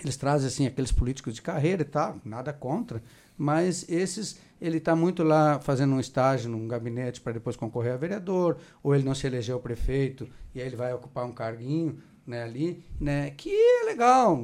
eles 0.02 0.16
trazem 0.16 0.48
assim 0.48 0.66
aqueles 0.66 0.92
políticos 0.92 1.34
de 1.36 1.42
carreira 1.42 1.82
e 1.82 1.86
tal, 1.86 2.18
nada 2.24 2.54
contra, 2.54 3.04
mas 3.38 3.88
esses 3.90 4.40
ele 4.62 4.78
está 4.78 4.96
muito 4.96 5.24
lá 5.24 5.60
fazendo 5.60 5.94
um 5.94 6.00
estágio 6.00 6.50
num 6.50 6.68
gabinete 6.68 7.20
para 7.20 7.34
depois 7.34 7.58
concorrer 7.58 7.94
a 7.94 7.98
vereador, 7.98 8.58
ou 8.82 8.96
ele 8.96 9.04
não 9.04 9.14
se 9.14 9.28
elegeu 9.28 9.60
prefeito 9.60 10.28
e 10.56 10.62
aí 10.62 10.68
ele 10.68 10.78
vai 10.78 10.94
ocupar 10.94 11.26
um 11.26 11.34
carguinho 11.34 11.98
né, 12.26 12.44
ali, 12.44 12.82
né, 12.98 13.32
que 13.32 13.50
é 13.50 13.84
legal, 13.84 14.42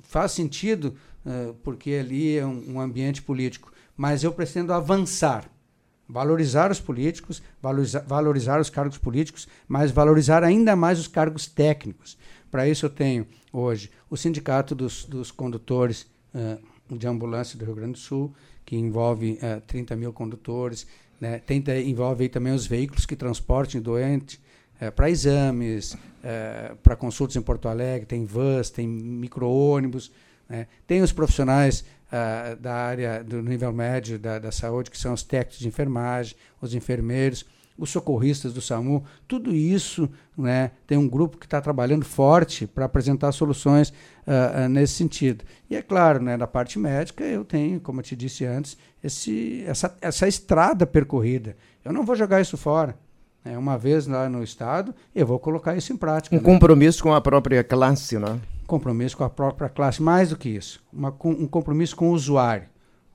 faz 0.00 0.32
sentido, 0.32 0.94
uh, 1.26 1.52
porque 1.62 1.90
ali 1.90 2.38
é 2.38 2.46
um, 2.46 2.76
um 2.76 2.80
ambiente 2.80 3.20
político. 3.20 3.70
Mas 3.94 4.24
eu 4.24 4.32
pretendo 4.32 4.72
avançar, 4.72 5.48
valorizar 6.08 6.70
os 6.70 6.80
políticos, 6.80 7.42
valorizar, 7.60 8.00
valorizar 8.00 8.60
os 8.60 8.70
cargos 8.70 8.98
políticos, 8.98 9.48
mas 9.66 9.90
valorizar 9.90 10.44
ainda 10.44 10.76
mais 10.76 10.98
os 10.98 11.08
cargos 11.08 11.46
técnicos. 11.46 12.16
Para 12.50 12.68
isso 12.68 12.86
eu 12.86 12.90
tenho 12.90 13.26
hoje 13.52 13.90
o 14.08 14.16
Sindicato 14.16 14.74
dos, 14.74 15.04
dos 15.04 15.30
Condutores 15.30 16.06
uh, 16.34 16.96
de 16.96 17.06
Ambulância 17.06 17.58
do 17.58 17.64
Rio 17.64 17.74
Grande 17.74 17.92
do 17.92 17.98
Sul, 17.98 18.34
que 18.64 18.76
envolve 18.76 19.32
uh, 19.32 19.44
eh, 19.44 19.62
30 19.66 19.96
mil 19.96 20.12
condutores, 20.12 20.86
né? 21.20 21.38
Tem, 21.38 21.62
envolve 21.86 22.28
também 22.28 22.52
os 22.52 22.66
veículos 22.66 23.06
que 23.06 23.16
transportem 23.16 23.80
doentes 23.80 24.38
uh, 24.80 24.92
para 24.92 25.10
exames, 25.10 25.96
para 26.82 26.96
consultas 26.96 27.36
em 27.36 27.42
Porto 27.42 27.68
Alegre, 27.68 28.06
tem 28.06 28.24
vans, 28.24 28.70
tem 28.70 28.88
micro-ônibus, 28.88 30.10
né? 30.48 30.66
tem 30.86 31.02
os 31.02 31.12
profissionais 31.12 31.84
da 32.60 32.74
área 32.74 33.24
do 33.24 33.42
nível 33.42 33.72
médio 33.72 34.18
da, 34.18 34.38
da 34.38 34.52
saúde, 34.52 34.90
que 34.90 34.98
são 34.98 35.12
os 35.12 35.22
técnicos 35.22 35.58
de 35.58 35.68
enfermagem, 35.68 36.36
os 36.60 36.74
enfermeiros, 36.74 37.44
os 37.76 37.90
socorristas 37.90 38.52
do 38.52 38.60
SAMU, 38.60 39.04
tudo 39.26 39.54
isso 39.54 40.08
né, 40.36 40.70
tem 40.86 40.96
um 40.96 41.08
grupo 41.08 41.38
que 41.38 41.46
está 41.46 41.60
trabalhando 41.60 42.04
forte 42.04 42.66
para 42.66 42.84
apresentar 42.84 43.32
soluções 43.32 43.88
uh, 43.88 44.64
uh, 44.64 44.68
nesse 44.68 44.94
sentido. 44.94 45.44
E 45.68 45.74
é 45.74 45.82
claro, 45.82 46.22
né, 46.22 46.36
na 46.36 46.46
parte 46.46 46.78
médica, 46.78 47.24
eu 47.24 47.44
tenho, 47.44 47.80
como 47.80 48.00
eu 48.00 48.04
te 48.04 48.14
disse 48.14 48.44
antes, 48.44 48.76
esse, 49.02 49.64
essa, 49.66 49.96
essa 50.00 50.28
estrada 50.28 50.86
percorrida. 50.86 51.56
Eu 51.84 51.92
não 51.92 52.04
vou 52.04 52.14
jogar 52.14 52.40
isso 52.40 52.56
fora. 52.56 52.96
É, 53.44 53.58
uma 53.58 53.76
vez 53.76 54.06
lá 54.06 54.26
no 54.28 54.42
Estado, 54.42 54.94
eu 55.14 55.26
vou 55.26 55.38
colocar 55.38 55.76
isso 55.76 55.92
em 55.92 55.96
prática. 55.96 56.34
Um 56.34 56.38
né? 56.38 56.44
compromisso 56.44 57.02
com 57.02 57.12
a 57.12 57.20
própria 57.20 57.62
classe, 57.62 58.18
né? 58.18 58.40
Compromisso 58.66 59.16
com 59.16 59.24
a 59.24 59.30
própria 59.30 59.68
classe, 59.68 60.02
mais 60.02 60.30
do 60.30 60.36
que 60.36 60.48
isso. 60.48 60.82
Uma, 60.92 61.14
um 61.24 61.46
compromisso 61.46 61.94
com 61.94 62.10
o 62.10 62.12
usuário, 62.12 62.68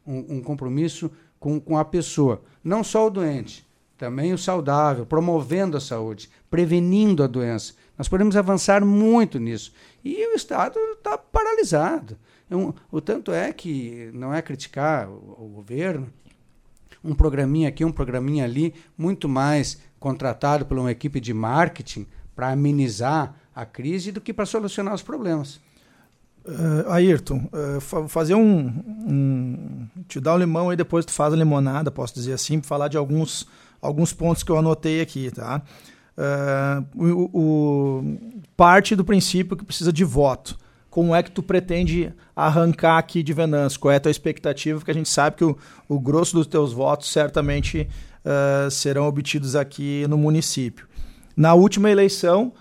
um, 0.06 0.38
um 0.38 0.42
compromisso 0.42 1.12
com, 1.40 1.60
com 1.60 1.78
a 1.78 1.86
pessoa. 1.86 2.42
Não 2.64 2.84
só 2.84 3.08
o 3.08 3.10
doente, 3.10 3.68
também 3.98 4.34
o 4.34 4.38
saudável, 4.38 5.06
promovendo 5.06 5.76
a 5.76 5.82
saúde, 5.82 6.30
prevenindo 6.50 7.24
a 7.24 7.28
doença. 7.28 7.74
Nós 7.98 8.08
podemos 8.08 8.38
avançar 8.38 8.84
muito 8.86 9.40
nisso. 9.40 9.74
E 10.04 10.26
o 10.28 10.36
Estado 10.36 10.80
está 10.94 11.18
paralisado. 11.18 12.18
Um, 12.50 12.74
o 12.92 13.02
tanto 13.02 13.32
é 13.32 13.52
que 13.52 14.10
não 14.14 14.34
é 14.34 14.42
criticar 14.42 15.10
o, 15.10 15.46
o 15.46 15.48
governo, 15.50 16.08
um 17.04 17.14
programinha 17.14 17.70
aqui, 17.70 17.86
um 17.86 17.92
programinha 17.92 18.44
ali, 18.46 18.74
muito 18.98 19.30
mais 19.30 19.80
contratado 20.00 20.66
por 20.66 20.78
uma 20.78 20.92
equipe 20.92 21.20
de 21.20 21.34
marketing 21.34 22.08
para 22.36 22.52
amenizar 22.52 23.36
a 23.56 23.66
crise 23.66 24.12
do 24.12 24.22
que 24.22 24.34
para 24.34 24.46
solucionar 24.46 24.94
os 24.94 25.02
problemas. 25.02 25.60
Uh, 26.46 26.90
Ayrton, 26.90 27.50
uh, 27.54 28.08
fazer 28.08 28.34
um, 28.34 28.68
um, 29.08 29.88
Te 30.08 30.20
dar 30.20 30.36
um 30.36 30.38
limão 30.38 30.72
e 30.72 30.76
depois 30.76 31.06
tu 31.06 31.12
faz 31.12 31.34
a 31.34 31.38
limonada, 31.38 31.92
posso 31.92 32.14
dizer 32.14 32.34
assim, 32.34 32.62
falar 32.62 32.88
de 32.88 32.98
alguns 32.98 33.46
alguns 33.82 34.14
pontos 34.14 34.42
que 34.42 34.52
eu 34.52 34.58
anotei 34.58 35.00
aqui, 35.00 35.32
tá? 35.32 35.62
Uh, 36.18 37.06
o, 37.06 37.40
o, 37.40 38.18
parte 38.58 38.96
do 38.96 39.06
princípio 39.06 39.56
que 39.56 39.64
precisa 39.64 39.92
de 39.94 40.04
voto. 40.04 40.58
Como 40.90 41.14
é 41.14 41.22
que 41.22 41.32
tu 41.32 41.44
pretende 41.44 42.12
arrancar 42.36 42.98
aqui 42.98 43.22
de 43.22 43.32
Venâncio? 43.32 43.80
Qual 43.80 43.92
é 43.92 43.98
a 43.98 44.00
tua 44.00 44.12
expectativa? 44.12 44.80
Porque 44.80 44.92
a 44.92 44.94
gente 44.94 45.08
sabe 45.08 45.38
que 45.38 45.46
o, 45.46 45.58
o 45.88 46.00
grosso 46.00 46.36
dos 46.36 46.48
teus 46.48 46.74
votos 46.74 47.12
certamente 47.12 47.88
serão 48.70 49.08
obtidos 49.08 49.56
aqui 49.56 50.06
no 50.10 50.18
município. 50.18 50.88
Na 51.38 51.54
última 51.54 51.90
eleição, 51.90 52.52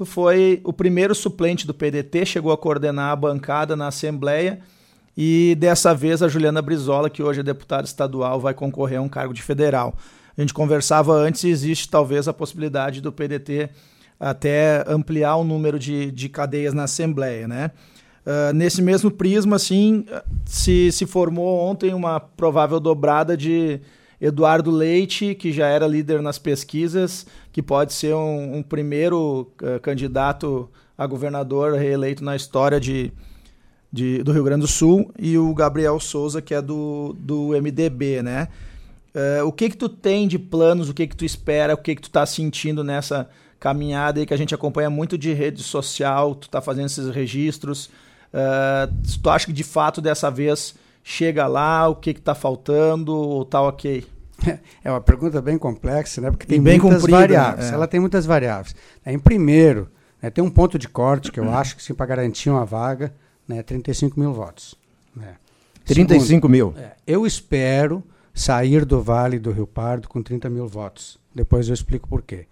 tu 0.00 0.06
foi 0.06 0.60
o 0.64 0.72
primeiro 0.72 1.14
suplente 1.14 1.66
do 1.66 1.74
PDT, 1.74 2.24
chegou 2.24 2.52
a 2.52 2.58
coordenar 2.58 3.12
a 3.12 3.16
bancada 3.16 3.76
na 3.76 3.88
Assembleia 3.88 4.60
e 5.16 5.56
dessa 5.58 5.94
vez 5.94 6.22
a 6.22 6.28
Juliana 6.28 6.62
Brizola, 6.62 7.10
que 7.10 7.22
hoje 7.22 7.40
é 7.40 7.42
deputada 7.42 7.84
estadual, 7.84 8.40
vai 8.40 8.54
concorrer 8.54 8.98
a 8.98 9.02
um 9.02 9.08
cargo 9.08 9.34
de 9.34 9.42
federal 9.42 9.94
a 10.36 10.40
gente 10.40 10.54
conversava 10.54 11.12
antes, 11.12 11.44
existe 11.44 11.88
talvez 11.90 12.26
a 12.26 12.32
possibilidade 12.32 13.02
do 13.02 13.12
PDT 13.12 13.68
até 14.18 14.82
ampliar 14.86 15.36
o 15.36 15.44
número 15.44 15.78
de, 15.78 16.10
de 16.10 16.30
cadeias 16.30 16.72
na 16.72 16.84
Assembleia, 16.84 17.46
né? 17.46 17.70
Uh, 18.24 18.52
nesse 18.54 18.80
mesmo 18.80 19.10
prisma, 19.10 19.56
assim, 19.56 20.06
se, 20.46 20.90
se 20.92 21.04
formou 21.04 21.58
ontem 21.58 21.92
uma 21.92 22.20
provável 22.20 22.80
dobrada 22.80 23.36
de 23.36 23.80
Eduardo 24.20 24.70
Leite, 24.70 25.34
que 25.34 25.50
já 25.50 25.66
era 25.66 25.86
líder 25.86 26.20
nas 26.20 26.38
pesquisas, 26.38 27.26
que 27.50 27.62
pode 27.62 27.92
ser 27.92 28.14
um, 28.14 28.58
um 28.58 28.62
primeiro 28.62 29.50
uh, 29.62 29.80
candidato 29.80 30.68
a 30.98 31.06
governador 31.06 31.72
reeleito 31.74 32.22
na 32.22 32.36
história 32.36 32.78
de, 32.78 33.10
de, 33.90 34.22
do 34.22 34.32
Rio 34.32 34.44
Grande 34.44 34.62
do 34.62 34.68
Sul, 34.68 35.10
e 35.18 35.38
o 35.38 35.54
Gabriel 35.54 35.98
Souza, 35.98 36.42
que 36.42 36.54
é 36.54 36.60
do, 36.60 37.16
do 37.18 37.52
MDB, 37.60 38.22
né? 38.22 38.48
Uh, 39.14 39.46
o 39.46 39.50
que 39.52 39.70
que 39.70 39.76
tu 39.76 39.88
tem 39.88 40.28
de 40.28 40.38
planos, 40.38 40.90
o 40.90 40.94
que 40.94 41.06
que 41.06 41.16
tu 41.16 41.24
espera, 41.24 41.74
o 41.74 41.78
que 41.78 41.94
que 41.94 42.02
tu 42.02 42.10
tá 42.10 42.26
sentindo 42.26 42.84
nessa 42.84 43.28
caminhada 43.58 44.20
aí 44.20 44.26
que 44.26 44.34
a 44.34 44.36
gente 44.36 44.54
acompanha 44.54 44.88
muito 44.88 45.18
de 45.18 45.32
rede 45.32 45.62
social, 45.62 46.34
tu 46.34 46.48
tá 46.48 46.60
fazendo 46.60 46.86
esses 46.86 47.08
registros, 47.08 47.86
uh, 48.32 48.92
tu 49.22 49.30
acha 49.30 49.46
que 49.46 49.52
de 49.52 49.64
fato 49.64 50.00
dessa 50.00 50.30
vez 50.30 50.74
chega 51.10 51.46
lá, 51.48 51.88
o 51.88 51.96
que 51.96 52.14
que 52.14 52.20
tá 52.20 52.34
faltando 52.34 53.16
ou 53.16 53.44
tá 53.44 53.60
ok? 53.60 54.06
É 54.82 54.90
uma 54.90 55.02
pergunta 55.02 55.42
bem 55.42 55.58
complexa, 55.58 56.20
né? 56.20 56.30
Porque 56.30 56.46
tem 56.46 56.62
bem 56.62 56.78
muitas 56.78 57.02
comprida, 57.02 57.18
variáveis. 57.18 57.70
É. 57.70 57.74
Ela 57.74 57.86
tem 57.86 58.00
muitas 58.00 58.24
variáveis. 58.24 58.74
Em 59.04 59.18
primeiro, 59.18 59.90
né, 60.22 60.30
tem 60.30 60.42
um 60.42 60.48
ponto 60.48 60.78
de 60.78 60.88
corte 60.88 61.30
que 61.30 61.38
eu 61.38 61.52
acho 61.52 61.76
que, 61.76 61.82
sim, 61.82 61.92
para 61.92 62.06
garantir 62.06 62.48
uma 62.48 62.64
vaga, 62.64 63.12
né, 63.46 63.62
35 63.62 64.18
mil 64.18 64.32
votos. 64.32 64.74
Né. 65.14 65.34
35 65.84 66.24
Segundo, 66.24 66.48
mil? 66.48 66.74
É, 66.78 66.92
eu 67.06 67.26
espero 67.26 68.02
sair 68.32 68.86
do 68.86 69.02
Vale 69.02 69.38
do 69.38 69.50
Rio 69.50 69.66
Pardo 69.66 70.08
com 70.08 70.22
30 70.22 70.48
mil 70.48 70.66
votos. 70.66 71.18
Depois 71.34 71.68
eu 71.68 71.74
explico 71.74 72.08
por 72.08 72.22
quê. 72.22 72.46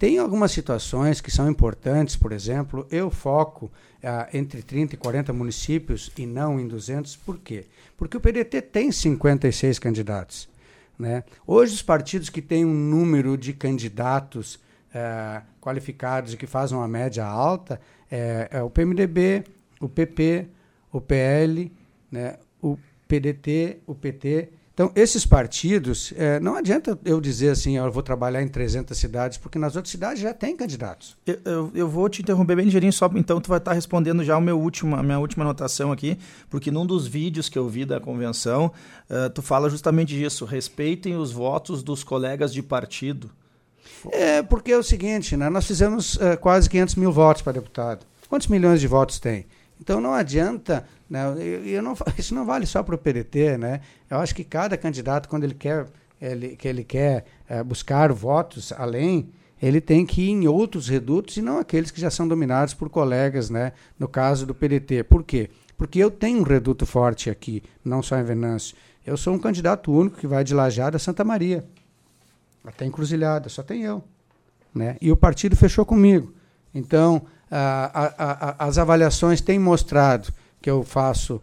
Tem 0.00 0.16
algumas 0.16 0.50
situações 0.50 1.20
que 1.20 1.30
são 1.30 1.46
importantes, 1.46 2.16
por 2.16 2.32
exemplo, 2.32 2.86
eu 2.90 3.10
foco 3.10 3.70
ah, 4.02 4.26
entre 4.32 4.62
30 4.62 4.94
e 4.94 4.96
40 4.96 5.30
municípios 5.34 6.10
e 6.16 6.24
não 6.24 6.58
em 6.58 6.66
200, 6.66 7.16
por 7.16 7.36
quê? 7.36 7.66
Porque 7.98 8.16
o 8.16 8.20
PDT 8.20 8.62
tem 8.62 8.90
56 8.90 9.78
candidatos. 9.78 10.48
Né? 10.98 11.22
Hoje, 11.46 11.74
os 11.74 11.82
partidos 11.82 12.30
que 12.30 12.40
têm 12.40 12.64
um 12.64 12.72
número 12.72 13.36
de 13.36 13.52
candidatos 13.52 14.58
é, 14.94 15.42
qualificados 15.60 16.32
e 16.32 16.38
que 16.38 16.46
fazem 16.46 16.78
uma 16.78 16.88
média 16.88 17.26
alta 17.26 17.78
é, 18.10 18.48
é, 18.52 18.62
o 18.62 18.70
PMDB, 18.70 19.44
o 19.82 19.88
PP, 19.88 20.48
o 20.90 20.98
PL, 21.02 21.70
né, 22.10 22.38
o 22.62 22.78
PDT, 23.06 23.80
o 23.86 23.94
PT. 23.94 24.48
Então, 24.80 24.90
esses 24.94 25.26
partidos, 25.26 26.14
é, 26.16 26.40
não 26.40 26.56
adianta 26.56 26.98
eu 27.04 27.20
dizer 27.20 27.50
assim, 27.50 27.76
eu 27.76 27.92
vou 27.92 28.02
trabalhar 28.02 28.40
em 28.40 28.48
300 28.48 28.96
cidades, 28.96 29.36
porque 29.36 29.58
nas 29.58 29.76
outras 29.76 29.90
cidades 29.90 30.22
já 30.22 30.32
tem 30.32 30.56
candidatos. 30.56 31.18
Eu, 31.26 31.38
eu, 31.44 31.70
eu 31.74 31.86
vou 31.86 32.08
te 32.08 32.22
interromper 32.22 32.56
bem 32.56 32.64
ligeirinho, 32.64 32.90
só 32.90 33.10
então 33.14 33.42
tu 33.42 33.50
vai 33.50 33.58
estar 33.58 33.74
respondendo 33.74 34.24
já 34.24 34.38
o 34.38 34.40
meu 34.40 34.58
último, 34.58 34.96
a 34.96 35.02
minha 35.02 35.18
última 35.18 35.44
anotação 35.44 35.92
aqui, 35.92 36.16
porque 36.48 36.70
num 36.70 36.86
dos 36.86 37.06
vídeos 37.06 37.46
que 37.46 37.58
eu 37.58 37.68
vi 37.68 37.84
da 37.84 38.00
convenção, 38.00 38.72
uh, 39.10 39.28
tu 39.28 39.42
fala 39.42 39.68
justamente 39.68 40.16
disso, 40.16 40.46
respeitem 40.46 41.14
os 41.14 41.30
votos 41.30 41.82
dos 41.82 42.02
colegas 42.02 42.50
de 42.50 42.62
partido. 42.62 43.30
É, 44.10 44.42
porque 44.42 44.72
é 44.72 44.78
o 44.78 44.82
seguinte, 44.82 45.36
né, 45.36 45.50
nós 45.50 45.66
fizemos 45.66 46.14
uh, 46.14 46.38
quase 46.40 46.70
500 46.70 46.94
mil 46.94 47.12
votos 47.12 47.42
para 47.42 47.52
deputado. 47.52 48.06
Quantos 48.30 48.48
milhões 48.48 48.80
de 48.80 48.86
votos 48.86 49.20
tem? 49.20 49.44
Então 49.80 50.00
não 50.00 50.12
adianta, 50.12 50.84
né, 51.08 51.24
eu, 51.36 51.64
eu 51.64 51.82
não, 51.82 51.94
isso 52.18 52.34
não 52.34 52.44
vale 52.44 52.66
só 52.66 52.82
para 52.82 52.94
o 52.94 52.98
PDT, 52.98 53.56
né? 53.56 53.80
Eu 54.08 54.18
acho 54.18 54.34
que 54.34 54.44
cada 54.44 54.76
candidato, 54.76 55.28
quando 55.28 55.44
ele 55.44 55.54
quer, 55.54 55.86
ele, 56.20 56.56
que 56.56 56.68
ele 56.68 56.84
quer 56.84 57.24
é, 57.48 57.62
buscar 57.62 58.12
votos 58.12 58.72
além, 58.72 59.30
ele 59.60 59.80
tem 59.80 60.06
que 60.06 60.22
ir 60.22 60.30
em 60.30 60.46
outros 60.46 60.88
redutos 60.88 61.36
e 61.36 61.42
não 61.42 61.58
aqueles 61.58 61.90
que 61.90 62.00
já 62.00 62.10
são 62.10 62.28
dominados 62.28 62.74
por 62.74 62.88
colegas, 62.88 63.50
né? 63.50 63.72
No 63.98 64.08
caso 64.08 64.46
do 64.46 64.54
PDT. 64.54 65.04
Por 65.04 65.22
quê? 65.22 65.50
Porque 65.76 65.98
eu 65.98 66.10
tenho 66.10 66.40
um 66.40 66.42
reduto 66.42 66.84
forte 66.84 67.30
aqui, 67.30 67.62
não 67.84 68.02
só 68.02 68.18
em 68.18 68.22
Venâncio. 68.22 68.76
Eu 69.04 69.16
sou 69.16 69.34
um 69.34 69.38
candidato 69.38 69.92
único 69.92 70.18
que 70.18 70.26
vai 70.26 70.44
de 70.44 70.54
Lajada 70.54 70.96
a 70.96 71.00
Santa 71.00 71.24
Maria. 71.24 71.64
Até 72.64 72.84
encruzilhada, 72.84 73.48
só 73.48 73.62
tem 73.62 73.82
eu. 73.82 74.04
Né? 74.74 74.96
E 75.00 75.10
o 75.10 75.16
partido 75.16 75.56
fechou 75.56 75.84
comigo. 75.86 76.34
Então, 76.74 77.22
a, 77.50 78.54
a, 78.58 78.66
as 78.66 78.78
avaliações 78.78 79.40
têm 79.40 79.58
mostrado 79.58 80.32
que 80.60 80.70
eu 80.70 80.82
faço 80.84 81.42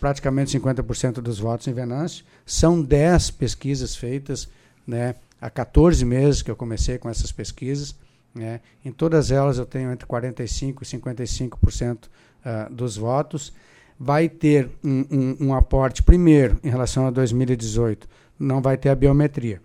praticamente 0.00 0.58
50% 0.58 1.14
dos 1.14 1.38
votos 1.38 1.66
em 1.66 1.72
Venâncio. 1.72 2.24
São 2.44 2.82
10 2.82 3.30
pesquisas 3.32 3.96
feitas 3.96 4.48
né, 4.86 5.14
há 5.40 5.48
14 5.48 6.04
meses 6.04 6.42
que 6.42 6.50
eu 6.50 6.56
comecei 6.56 6.98
com 6.98 7.08
essas 7.08 7.32
pesquisas. 7.32 7.94
Né? 8.34 8.60
Em 8.84 8.92
todas 8.92 9.30
elas 9.30 9.58
eu 9.58 9.66
tenho 9.66 9.90
entre 9.90 10.06
45% 10.06 10.82
e 10.82 10.84
55% 10.84 12.04
uh, 12.04 12.72
dos 12.72 12.96
votos. 12.96 13.52
Vai 13.98 14.28
ter 14.28 14.68
um, 14.84 15.06
um, 15.10 15.36
um 15.48 15.54
aporte, 15.54 16.02
primeiro, 16.02 16.58
em 16.62 16.68
relação 16.68 17.06
a 17.06 17.10
2018, 17.10 18.08
não 18.38 18.60
vai 18.60 18.76
ter 18.76 18.88
a 18.88 18.94
biometria 18.94 19.60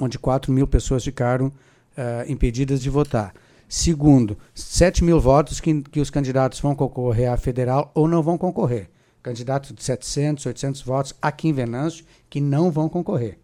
onde 0.00 0.18
4 0.18 0.52
mil 0.52 0.66
pessoas 0.66 1.04
ficaram 1.04 1.46
uh, 1.46 1.52
impedidas 2.30 2.80
de 2.80 2.90
votar. 2.90 3.34
Segundo, 3.68 4.38
7 4.54 5.04
mil 5.04 5.20
votos 5.20 5.60
que, 5.60 5.82
que 5.82 6.00
os 6.00 6.08
candidatos 6.08 6.58
vão 6.58 6.74
concorrer 6.74 7.30
à 7.30 7.36
federal 7.36 7.92
ou 7.94 8.08
não 8.08 8.22
vão 8.22 8.38
concorrer. 8.38 8.88
Candidatos 9.22 9.74
de 9.74 9.82
700, 9.82 10.46
800 10.46 10.80
votos 10.82 11.14
aqui 11.20 11.48
em 11.48 11.52
Venâncio 11.52 12.06
que 12.30 12.40
não 12.40 12.70
vão 12.70 12.88
concorrer. 12.88 13.38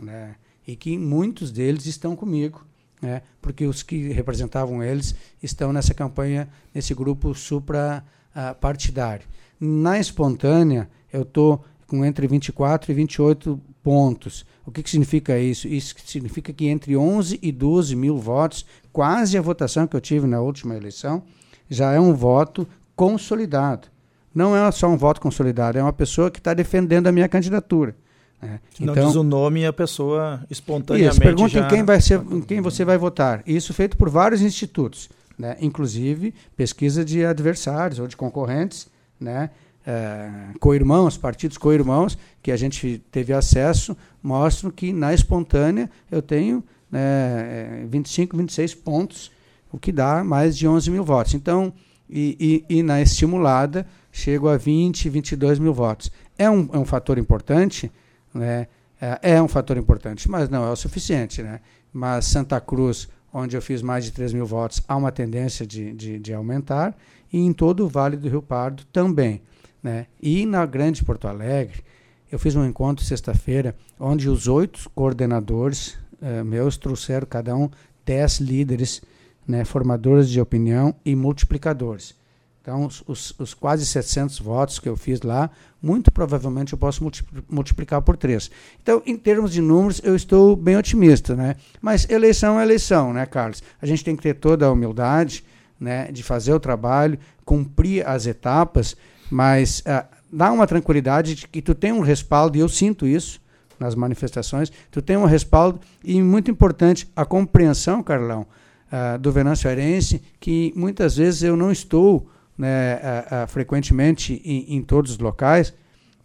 Né? 0.00 0.34
E 0.66 0.76
que 0.76 0.98
muitos 0.98 1.50
deles 1.50 1.86
estão 1.86 2.14
comigo, 2.14 2.62
né? 3.00 3.22
porque 3.40 3.64
os 3.64 3.82
que 3.82 4.12
representavam 4.12 4.82
eles 4.82 5.14
estão 5.42 5.72
nessa 5.72 5.94
campanha, 5.94 6.46
nesse 6.74 6.92
grupo 6.92 7.34
supra-partidário. 7.34 9.26
Na 9.58 9.98
espontânea, 9.98 10.90
eu 11.10 11.22
estou 11.22 11.64
com 11.86 12.04
entre 12.04 12.26
24 12.26 12.92
e 12.92 12.94
28 12.94 13.60
pontos. 13.82 14.46
O 14.64 14.70
que, 14.70 14.82
que 14.82 14.90
significa 14.90 15.38
isso? 15.38 15.66
Isso 15.66 15.94
significa 16.04 16.52
que 16.52 16.68
entre 16.68 16.96
11 16.96 17.38
e 17.42 17.50
12 17.50 17.96
mil 17.96 18.16
votos, 18.16 18.64
quase 18.92 19.36
a 19.36 19.42
votação 19.42 19.86
que 19.86 19.96
eu 19.96 20.00
tive 20.00 20.26
na 20.26 20.40
última 20.40 20.76
eleição, 20.76 21.22
já 21.68 21.92
é 21.92 22.00
um 22.00 22.12
voto 22.12 22.66
consolidado. 22.96 23.88
Não 24.34 24.56
é 24.56 24.70
só 24.70 24.88
um 24.88 24.96
voto 24.96 25.20
consolidado, 25.20 25.78
é 25.78 25.82
uma 25.82 25.92
pessoa 25.92 26.30
que 26.30 26.38
está 26.38 26.54
defendendo 26.54 27.06
a 27.06 27.12
minha 27.12 27.28
candidatura. 27.28 27.96
É. 28.42 28.58
Não 28.78 28.92
então, 28.92 29.06
diz 29.06 29.16
o 29.16 29.22
nome 29.22 29.60
e 29.60 29.66
a 29.66 29.72
pessoa 29.72 30.44
espontaneamente. 30.50 31.12
Isso, 31.12 31.20
pergunta 31.20 31.48
já... 31.50 31.66
em 31.66 31.68
quem, 31.68 31.82
vai 31.82 32.00
ser, 32.00 32.20
em 32.30 32.40
quem 32.40 32.60
você 32.60 32.84
vai 32.84 32.96
votar. 32.96 33.42
Isso 33.46 33.74
feito 33.74 33.96
por 33.96 34.08
vários 34.08 34.40
institutos, 34.40 35.10
né? 35.38 35.56
inclusive 35.60 36.32
pesquisa 36.56 37.04
de 37.04 37.24
adversários 37.24 37.98
ou 37.98 38.06
de 38.06 38.16
concorrentes, 38.16 38.88
né? 39.20 39.50
é, 39.86 40.30
co-irmãos, 40.58 41.16
partidos 41.16 41.56
co-irmãos, 41.56 42.18
que 42.42 42.52
a 42.52 42.56
gente 42.56 43.02
teve 43.10 43.32
acesso, 43.32 43.96
mostram 44.22 44.70
que 44.70 44.92
na 44.92 45.14
espontânea 45.14 45.90
eu 46.10 46.20
tenho 46.20 46.62
né, 46.90 47.86
25, 47.88 48.36
26 48.36 48.74
pontos, 48.74 49.30
o 49.72 49.78
que 49.78 49.92
dá 49.92 50.24
mais 50.24 50.56
de 50.56 50.66
11 50.66 50.90
mil 50.90 51.04
votos. 51.04 51.34
Então, 51.34 51.72
e, 52.08 52.64
e, 52.68 52.78
e 52.78 52.82
na 52.82 53.00
estimulada, 53.00 53.86
chego 54.10 54.48
a 54.48 54.56
20, 54.56 55.08
22 55.08 55.58
mil 55.58 55.72
votos. 55.72 56.10
É 56.36 56.50
um, 56.50 56.68
é 56.72 56.78
um 56.78 56.84
fator 56.84 57.18
importante, 57.18 57.90
né? 58.34 58.66
É, 59.00 59.34
é 59.34 59.42
um 59.42 59.48
fator 59.48 59.76
importante, 59.78 60.30
mas 60.30 60.48
não 60.48 60.64
é 60.64 60.70
o 60.70 60.76
suficiente. 60.76 61.42
Né? 61.42 61.60
Mas 61.92 62.26
Santa 62.26 62.60
Cruz, 62.60 63.08
onde 63.32 63.56
eu 63.56 63.62
fiz 63.62 63.80
mais 63.80 64.04
de 64.04 64.10
3 64.10 64.34
mil 64.34 64.44
votos, 64.44 64.82
há 64.86 64.94
uma 64.96 65.10
tendência 65.10 65.66
de, 65.66 65.92
de, 65.94 66.18
de 66.18 66.34
aumentar, 66.34 66.94
e 67.32 67.38
em 67.38 67.52
todo 67.52 67.84
o 67.84 67.88
Vale 67.88 68.16
do 68.16 68.28
Rio 68.28 68.42
Pardo 68.42 68.84
também. 68.92 69.40
Né? 69.82 70.06
E 70.20 70.44
na 70.44 70.66
Grande 70.66 71.02
Porto 71.02 71.26
Alegre, 71.26 71.82
eu 72.30 72.38
fiz 72.38 72.54
um 72.54 72.64
encontro 72.64 73.04
sexta-feira, 73.04 73.74
onde 73.98 74.28
os 74.28 74.46
oito 74.46 74.90
coordenadores 74.94 75.96
uh, 76.20 76.44
meus 76.44 76.76
trouxeram 76.76 77.26
cada 77.26 77.54
um 77.56 77.68
dez 78.04 78.38
líderes, 78.38 79.02
né, 79.46 79.64
formadores 79.64 80.28
de 80.28 80.40
opinião 80.40 80.94
e 81.04 81.14
multiplicadores. 81.14 82.14
Então, 82.62 82.84
os, 82.84 83.02
os, 83.06 83.34
os, 83.38 83.54
quase 83.54 83.86
700 83.86 84.38
votos 84.38 84.78
que 84.78 84.88
eu 84.88 84.96
fiz 84.96 85.22
lá, 85.22 85.50
muito 85.80 86.10
provavelmente 86.10 86.74
eu 86.74 86.78
posso 86.78 87.02
multiplicar 87.48 88.02
por 88.02 88.18
três. 88.18 88.50
Então, 88.82 89.02
em 89.06 89.16
termos 89.16 89.50
de 89.50 89.62
números, 89.62 90.00
eu 90.04 90.14
estou 90.14 90.54
bem 90.54 90.76
otimista. 90.76 91.34
Né? 91.34 91.56
Mas 91.80 92.08
eleição 92.10 92.60
é 92.60 92.62
eleição, 92.62 93.14
né, 93.14 93.24
Carlos? 93.24 93.62
A 93.80 93.86
gente 93.86 94.04
tem 94.04 94.14
que 94.14 94.22
ter 94.22 94.34
toda 94.34 94.66
a 94.66 94.70
humildade 94.70 95.42
né, 95.80 96.12
de 96.12 96.22
fazer 96.22 96.52
o 96.52 96.60
trabalho, 96.60 97.18
cumprir 97.46 98.06
as 98.06 98.26
etapas, 98.26 98.94
mas 99.30 99.80
uh, 99.80 100.06
dá 100.30 100.52
uma 100.52 100.66
tranquilidade 100.66 101.34
de 101.34 101.48
que 101.48 101.62
tu 101.62 101.74
tem 101.74 101.92
um 101.92 102.00
respaldo, 102.00 102.58
e 102.58 102.60
eu 102.60 102.68
sinto 102.68 103.06
isso 103.06 103.40
nas 103.80 103.94
manifestações, 103.94 104.70
tu 104.90 105.00
tem 105.00 105.16
um 105.16 105.24
respaldo, 105.24 105.80
e 106.04 106.22
muito 106.22 106.50
importante, 106.50 107.10
a 107.16 107.24
compreensão, 107.24 108.02
Carlão, 108.02 108.46
uh, 108.92 109.18
do 109.18 109.32
Venâncio 109.32 109.70
Arense, 109.70 110.22
que 110.38 110.72
muitas 110.76 111.16
vezes 111.16 111.42
eu 111.42 111.56
não 111.56 111.72
estou 111.72 112.28
né, 112.56 112.96
uh, 112.96 113.48
frequentemente 113.48 114.40
em, 114.44 114.76
em, 114.76 114.82
todos 114.82 115.12
os 115.12 115.18
locais, 115.18 115.72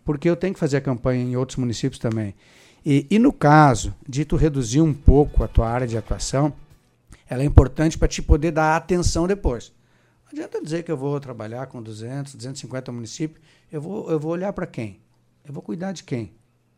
porque 0.04 0.30
eu 0.30 0.36
tenho 0.36 0.54
que 0.54 0.60
fazer 0.60 0.78
a 0.78 0.82
campanha 0.82 1.24
em 1.24 1.38
outros 1.38 1.58
municípios 1.58 1.98
também. 1.98 2.36
E, 2.86 3.08
e 3.10 3.18
no 3.18 3.32
caso 3.32 3.96
de 4.08 4.26
tu 4.26 4.36
reduzir 4.36 4.82
um 4.82 4.94
pouco 4.94 5.44
a 5.44 5.48
tua 5.48 5.70
área 5.70 5.88
de 5.88 5.98
atuação, 5.98 6.54
ela 7.28 7.42
é 7.42 7.46
importante 7.46 7.98
para 7.98 8.08
te 8.08 8.22
poder 8.22 8.52
dar 8.52 8.76
atenção 8.76 9.26
depois. 9.26 9.74
Não 10.26 10.32
adianta 10.34 10.62
dizer 10.62 10.84
que 10.84 10.92
eu 10.92 10.98
vou 10.98 11.20
trabalhar 11.20 11.68
com 11.68 11.82
200, 11.82 12.36
250 12.36 12.92
municípios. 12.92 13.42
Eu 13.72 13.82
vou, 13.82 14.12
eu 14.12 14.20
vou 14.20 14.32
olhar 14.32 14.52
para 14.54 14.68
quem? 14.68 15.00
Eu 15.44 15.54
vou 15.54 15.64
cuidar 15.64 15.94
de 15.94 16.04
quem? 16.04 16.34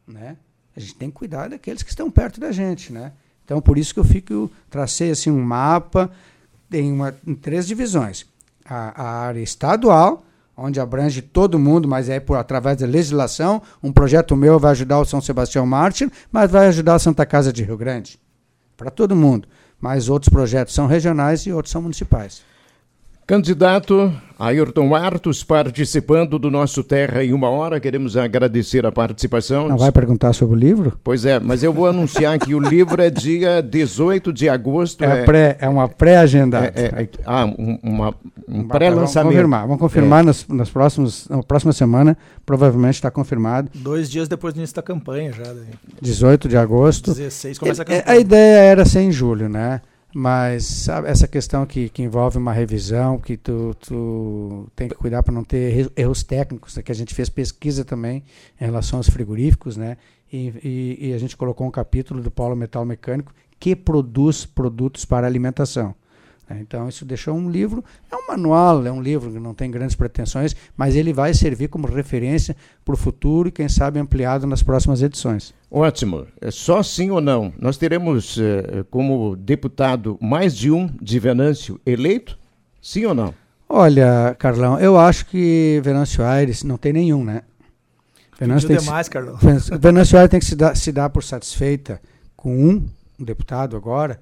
Né? 0.06 0.38
A 0.78 0.80
gente 0.80 0.94
tem 0.94 1.10
que 1.10 1.16
cuidar 1.16 1.50
daqueles 1.50 1.82
que 1.82 1.90
estão 1.90 2.12
perto 2.12 2.40
da 2.40 2.52
gente. 2.52 2.94
Né? 2.94 3.12
Então, 3.44 3.60
por 3.60 3.80
isso 3.80 3.96
que 3.96 4.00
eu 4.00 4.04
fico, 4.04 4.52
tracei 4.70 5.10
assim, 5.10 5.32
um 5.32 5.42
mapa 5.42 6.12
em, 6.72 6.94
uma, 6.94 7.16
em 7.26 7.34
três 7.34 7.66
divisões. 7.66 8.28
A, 8.63 9.02
a 9.02 9.10
área 9.22 9.40
estadual, 9.40 10.24
onde 10.56 10.80
abrange 10.80 11.24
todo 11.24 11.58
mundo, 11.58 11.88
mas 11.88 12.10
é 12.10 12.20
por 12.20 12.38
através 12.38 12.78
da 12.78 12.86
legislação. 12.86 13.60
Um 13.82 13.92
projeto 13.92 14.36
meu 14.36 14.60
vai 14.60 14.70
ajudar 14.72 15.00
o 15.00 15.06
São 15.06 15.20
Sebastião 15.20 15.66
Mártir, 15.66 16.12
mas 16.32 16.52
vai 16.52 16.68
ajudar 16.68 16.94
a 16.94 17.00
Santa 17.00 17.26
Casa 17.26 17.52
de 17.52 17.63
Rio 17.63 17.76
Grande. 17.76 18.20
Para 18.76 18.92
todo 18.92 19.16
mundo. 19.16 19.48
Mas 19.82 20.10
outros 20.10 20.30
projetos 20.30 20.76
são 20.76 20.86
regionais 20.86 21.42
e 21.48 21.52
outros 21.52 21.72
são 21.72 21.82
municipais. 21.82 22.44
Candidato 23.28 24.13
Ayrton 24.40 24.96
Artos 24.96 25.44
participando 25.44 26.40
do 26.40 26.50
nosso 26.50 26.82
Terra 26.82 27.26
em 27.26 27.34
uma 27.34 27.50
hora. 27.50 27.78
Queremos 27.78 28.16
agradecer 28.16 28.86
a 28.86 28.92
participação. 28.92 29.68
Não 29.68 29.78
vai 29.78 29.92
perguntar 29.92 30.32
sobre 30.32 30.56
o 30.56 30.58
livro? 30.58 30.98
Pois 31.04 31.26
é, 31.26 31.38
mas 31.38 31.62
eu 31.62 31.74
vou 31.74 31.88
anunciar 31.88 32.40
que 32.40 32.56
o 32.56 32.60
livro 32.60 33.02
é 33.02 33.10
dia 33.10 33.62
18 33.62 34.32
de 34.32 34.48
agosto. 34.48 35.04
É, 35.04 35.08
é, 35.08 35.26
pré, 35.26 35.58
é 35.60 35.68
uma 35.68 35.90
pré-agenda. 35.90 36.72
É, 36.74 36.86
é, 36.86 37.10
ah, 37.26 37.44
um, 37.46 37.78
uma, 37.84 38.16
um 38.48 38.66
pré-lançamento. 38.66 39.16
Vamos 39.16 39.36
confirmar, 39.36 39.62
vamos 39.63 39.80
confirmar 39.82 40.20
é. 40.22 40.24
nas, 40.28 40.48
nas 40.48 40.70
próximos, 40.70 41.28
na 41.28 41.44
próxima 41.44 41.74
semana, 41.74 42.18
provavelmente 42.46 42.96
está 42.96 43.12
confirmado. 43.12 43.70
Dois 43.76 44.10
dias 44.10 44.30
depois 44.30 44.54
do 44.54 44.60
início 44.60 44.78
da 44.78 44.82
campanha 44.82 45.34
já. 45.34 45.44
Daí. 45.44 45.68
18 46.02 46.48
de 46.48 46.56
agosto. 46.56 47.13
16 47.13 47.60
começa 47.60 47.82
a 47.82 47.86
campanha. 47.86 48.04
A 48.06 48.18
ideia 48.18 48.60
era 48.60 48.86
ser 48.86 49.02
em 49.02 49.12
julho, 49.12 49.50
né? 49.50 49.82
Mas 50.20 50.66
sabe, 50.66 51.08
essa 51.08 51.28
questão 51.28 51.64
que, 51.64 51.90
que 51.90 52.02
envolve 52.02 52.40
uma 52.40 52.52
revisão, 52.52 53.20
que 53.20 53.38
tu, 53.38 53.76
tu 53.80 54.68
tem 54.76 54.90
que 54.90 54.96
cuidar 54.96 55.22
para 55.22 55.32
não 55.32 55.44
ter 55.44 55.92
erros 55.96 56.24
técnicos, 56.24 56.76
né? 56.76 56.82
que 56.82 56.92
a 56.92 56.96
gente 56.96 57.14
fez 57.14 57.30
pesquisa 57.30 57.86
também 57.86 58.24
em 58.60 58.66
relação 58.66 58.98
aos 58.98 59.08
frigoríficos, 59.08 59.78
né? 59.78 59.96
e, 60.34 60.52
e, 60.64 61.10
e 61.10 61.14
a 61.14 61.20
gente 61.20 61.38
colocou 61.38 61.68
um 61.68 61.70
capítulo 61.70 62.20
do 62.20 62.32
polo 62.32 62.56
metal 62.56 62.84
mecânico 62.84 63.32
que 63.60 63.76
produz 63.76 64.44
produtos 64.44 65.06
para 65.06 65.28
alimentação. 65.28 65.94
É, 66.50 66.58
então, 66.60 66.88
isso 66.88 67.04
deixou 67.04 67.36
um 67.36 67.50
livro, 67.50 67.84
é 68.10 68.16
um 68.16 68.28
manual, 68.28 68.86
é 68.86 68.92
um 68.92 69.02
livro 69.02 69.32
que 69.32 69.40
não 69.40 69.54
tem 69.54 69.70
grandes 69.70 69.96
pretensões, 69.96 70.56
mas 70.78 70.96
ele 70.96 71.12
vai 71.12 71.34
servir 71.34 71.68
como 71.68 71.86
referência 71.88 72.56
para 72.86 72.94
o 72.94 72.98
futuro 72.98 73.50
e, 73.50 73.52
quem 73.52 73.68
sabe, 73.68 74.00
ampliado 74.00 74.48
nas 74.48 74.64
próximas 74.64 75.02
edições. 75.02 75.54
Ótimo. 75.70 76.26
É 76.40 76.50
só 76.50 76.82
sim 76.82 77.10
ou 77.10 77.20
não? 77.20 77.54
Nós 77.60 77.78
teremos 77.78 78.38
eh, 78.40 78.86
como 78.90 79.36
deputado 79.36 80.18
mais 80.22 80.56
de 80.56 80.72
um 80.72 80.88
de 81.02 81.20
Venâncio 81.20 81.82
eleito? 81.86 82.40
Sim 82.82 83.06
ou 83.06 83.14
não? 83.14 83.34
Olha, 83.68 84.34
Carlão, 84.40 84.80
eu 84.80 84.98
acho 84.98 85.26
que 85.26 85.82
Venâncio 85.84 86.24
Aires 86.24 86.64
não 86.64 86.78
tem 86.78 86.94
nenhum, 86.94 87.26
né? 87.26 87.42
Venâncio, 88.40 88.70
tem 88.70 88.78
demais, 88.78 89.08
se, 89.08 89.12
Carlão. 89.12 89.38
Venâncio 89.82 90.18
Aires 90.18 90.32
tem 90.32 90.40
que 90.40 90.46
se 90.46 90.56
dar, 90.56 90.76
se 90.78 90.92
dar 90.94 91.10
por 91.10 91.24
satisfeita 91.24 92.00
com 92.38 92.56
um, 92.56 92.88
um 93.20 93.26
deputado 93.26 93.76
agora, 93.76 94.22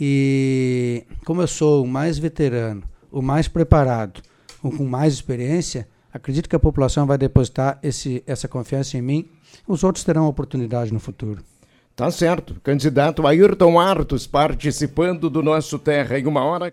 e 0.00 1.04
como 1.24 1.42
eu 1.42 1.48
sou 1.48 1.84
o 1.84 1.88
mais 1.88 2.18
veterano, 2.18 2.82
o 3.10 3.22
mais 3.22 3.48
preparado, 3.48 4.20
o 4.62 4.70
com 4.70 4.84
mais 4.84 5.14
experiência, 5.14 5.88
acredito 6.12 6.48
que 6.48 6.56
a 6.56 6.60
população 6.60 7.06
vai 7.06 7.18
depositar 7.18 7.78
esse, 7.82 8.22
essa 8.26 8.48
confiança 8.48 8.96
em 8.96 9.02
mim. 9.02 9.28
Os 9.66 9.84
outros 9.84 10.04
terão 10.04 10.26
oportunidade 10.26 10.92
no 10.92 11.00
futuro. 11.00 11.42
Tá 11.98 12.10
certo. 12.12 12.60
Candidato 12.62 13.26
Ayrton 13.26 13.78
Artos 13.78 14.24
participando 14.24 15.28
do 15.28 15.42
nosso 15.42 15.80
Terra 15.80 16.18
em 16.18 16.26
uma 16.26 16.44
hora. 16.44 16.66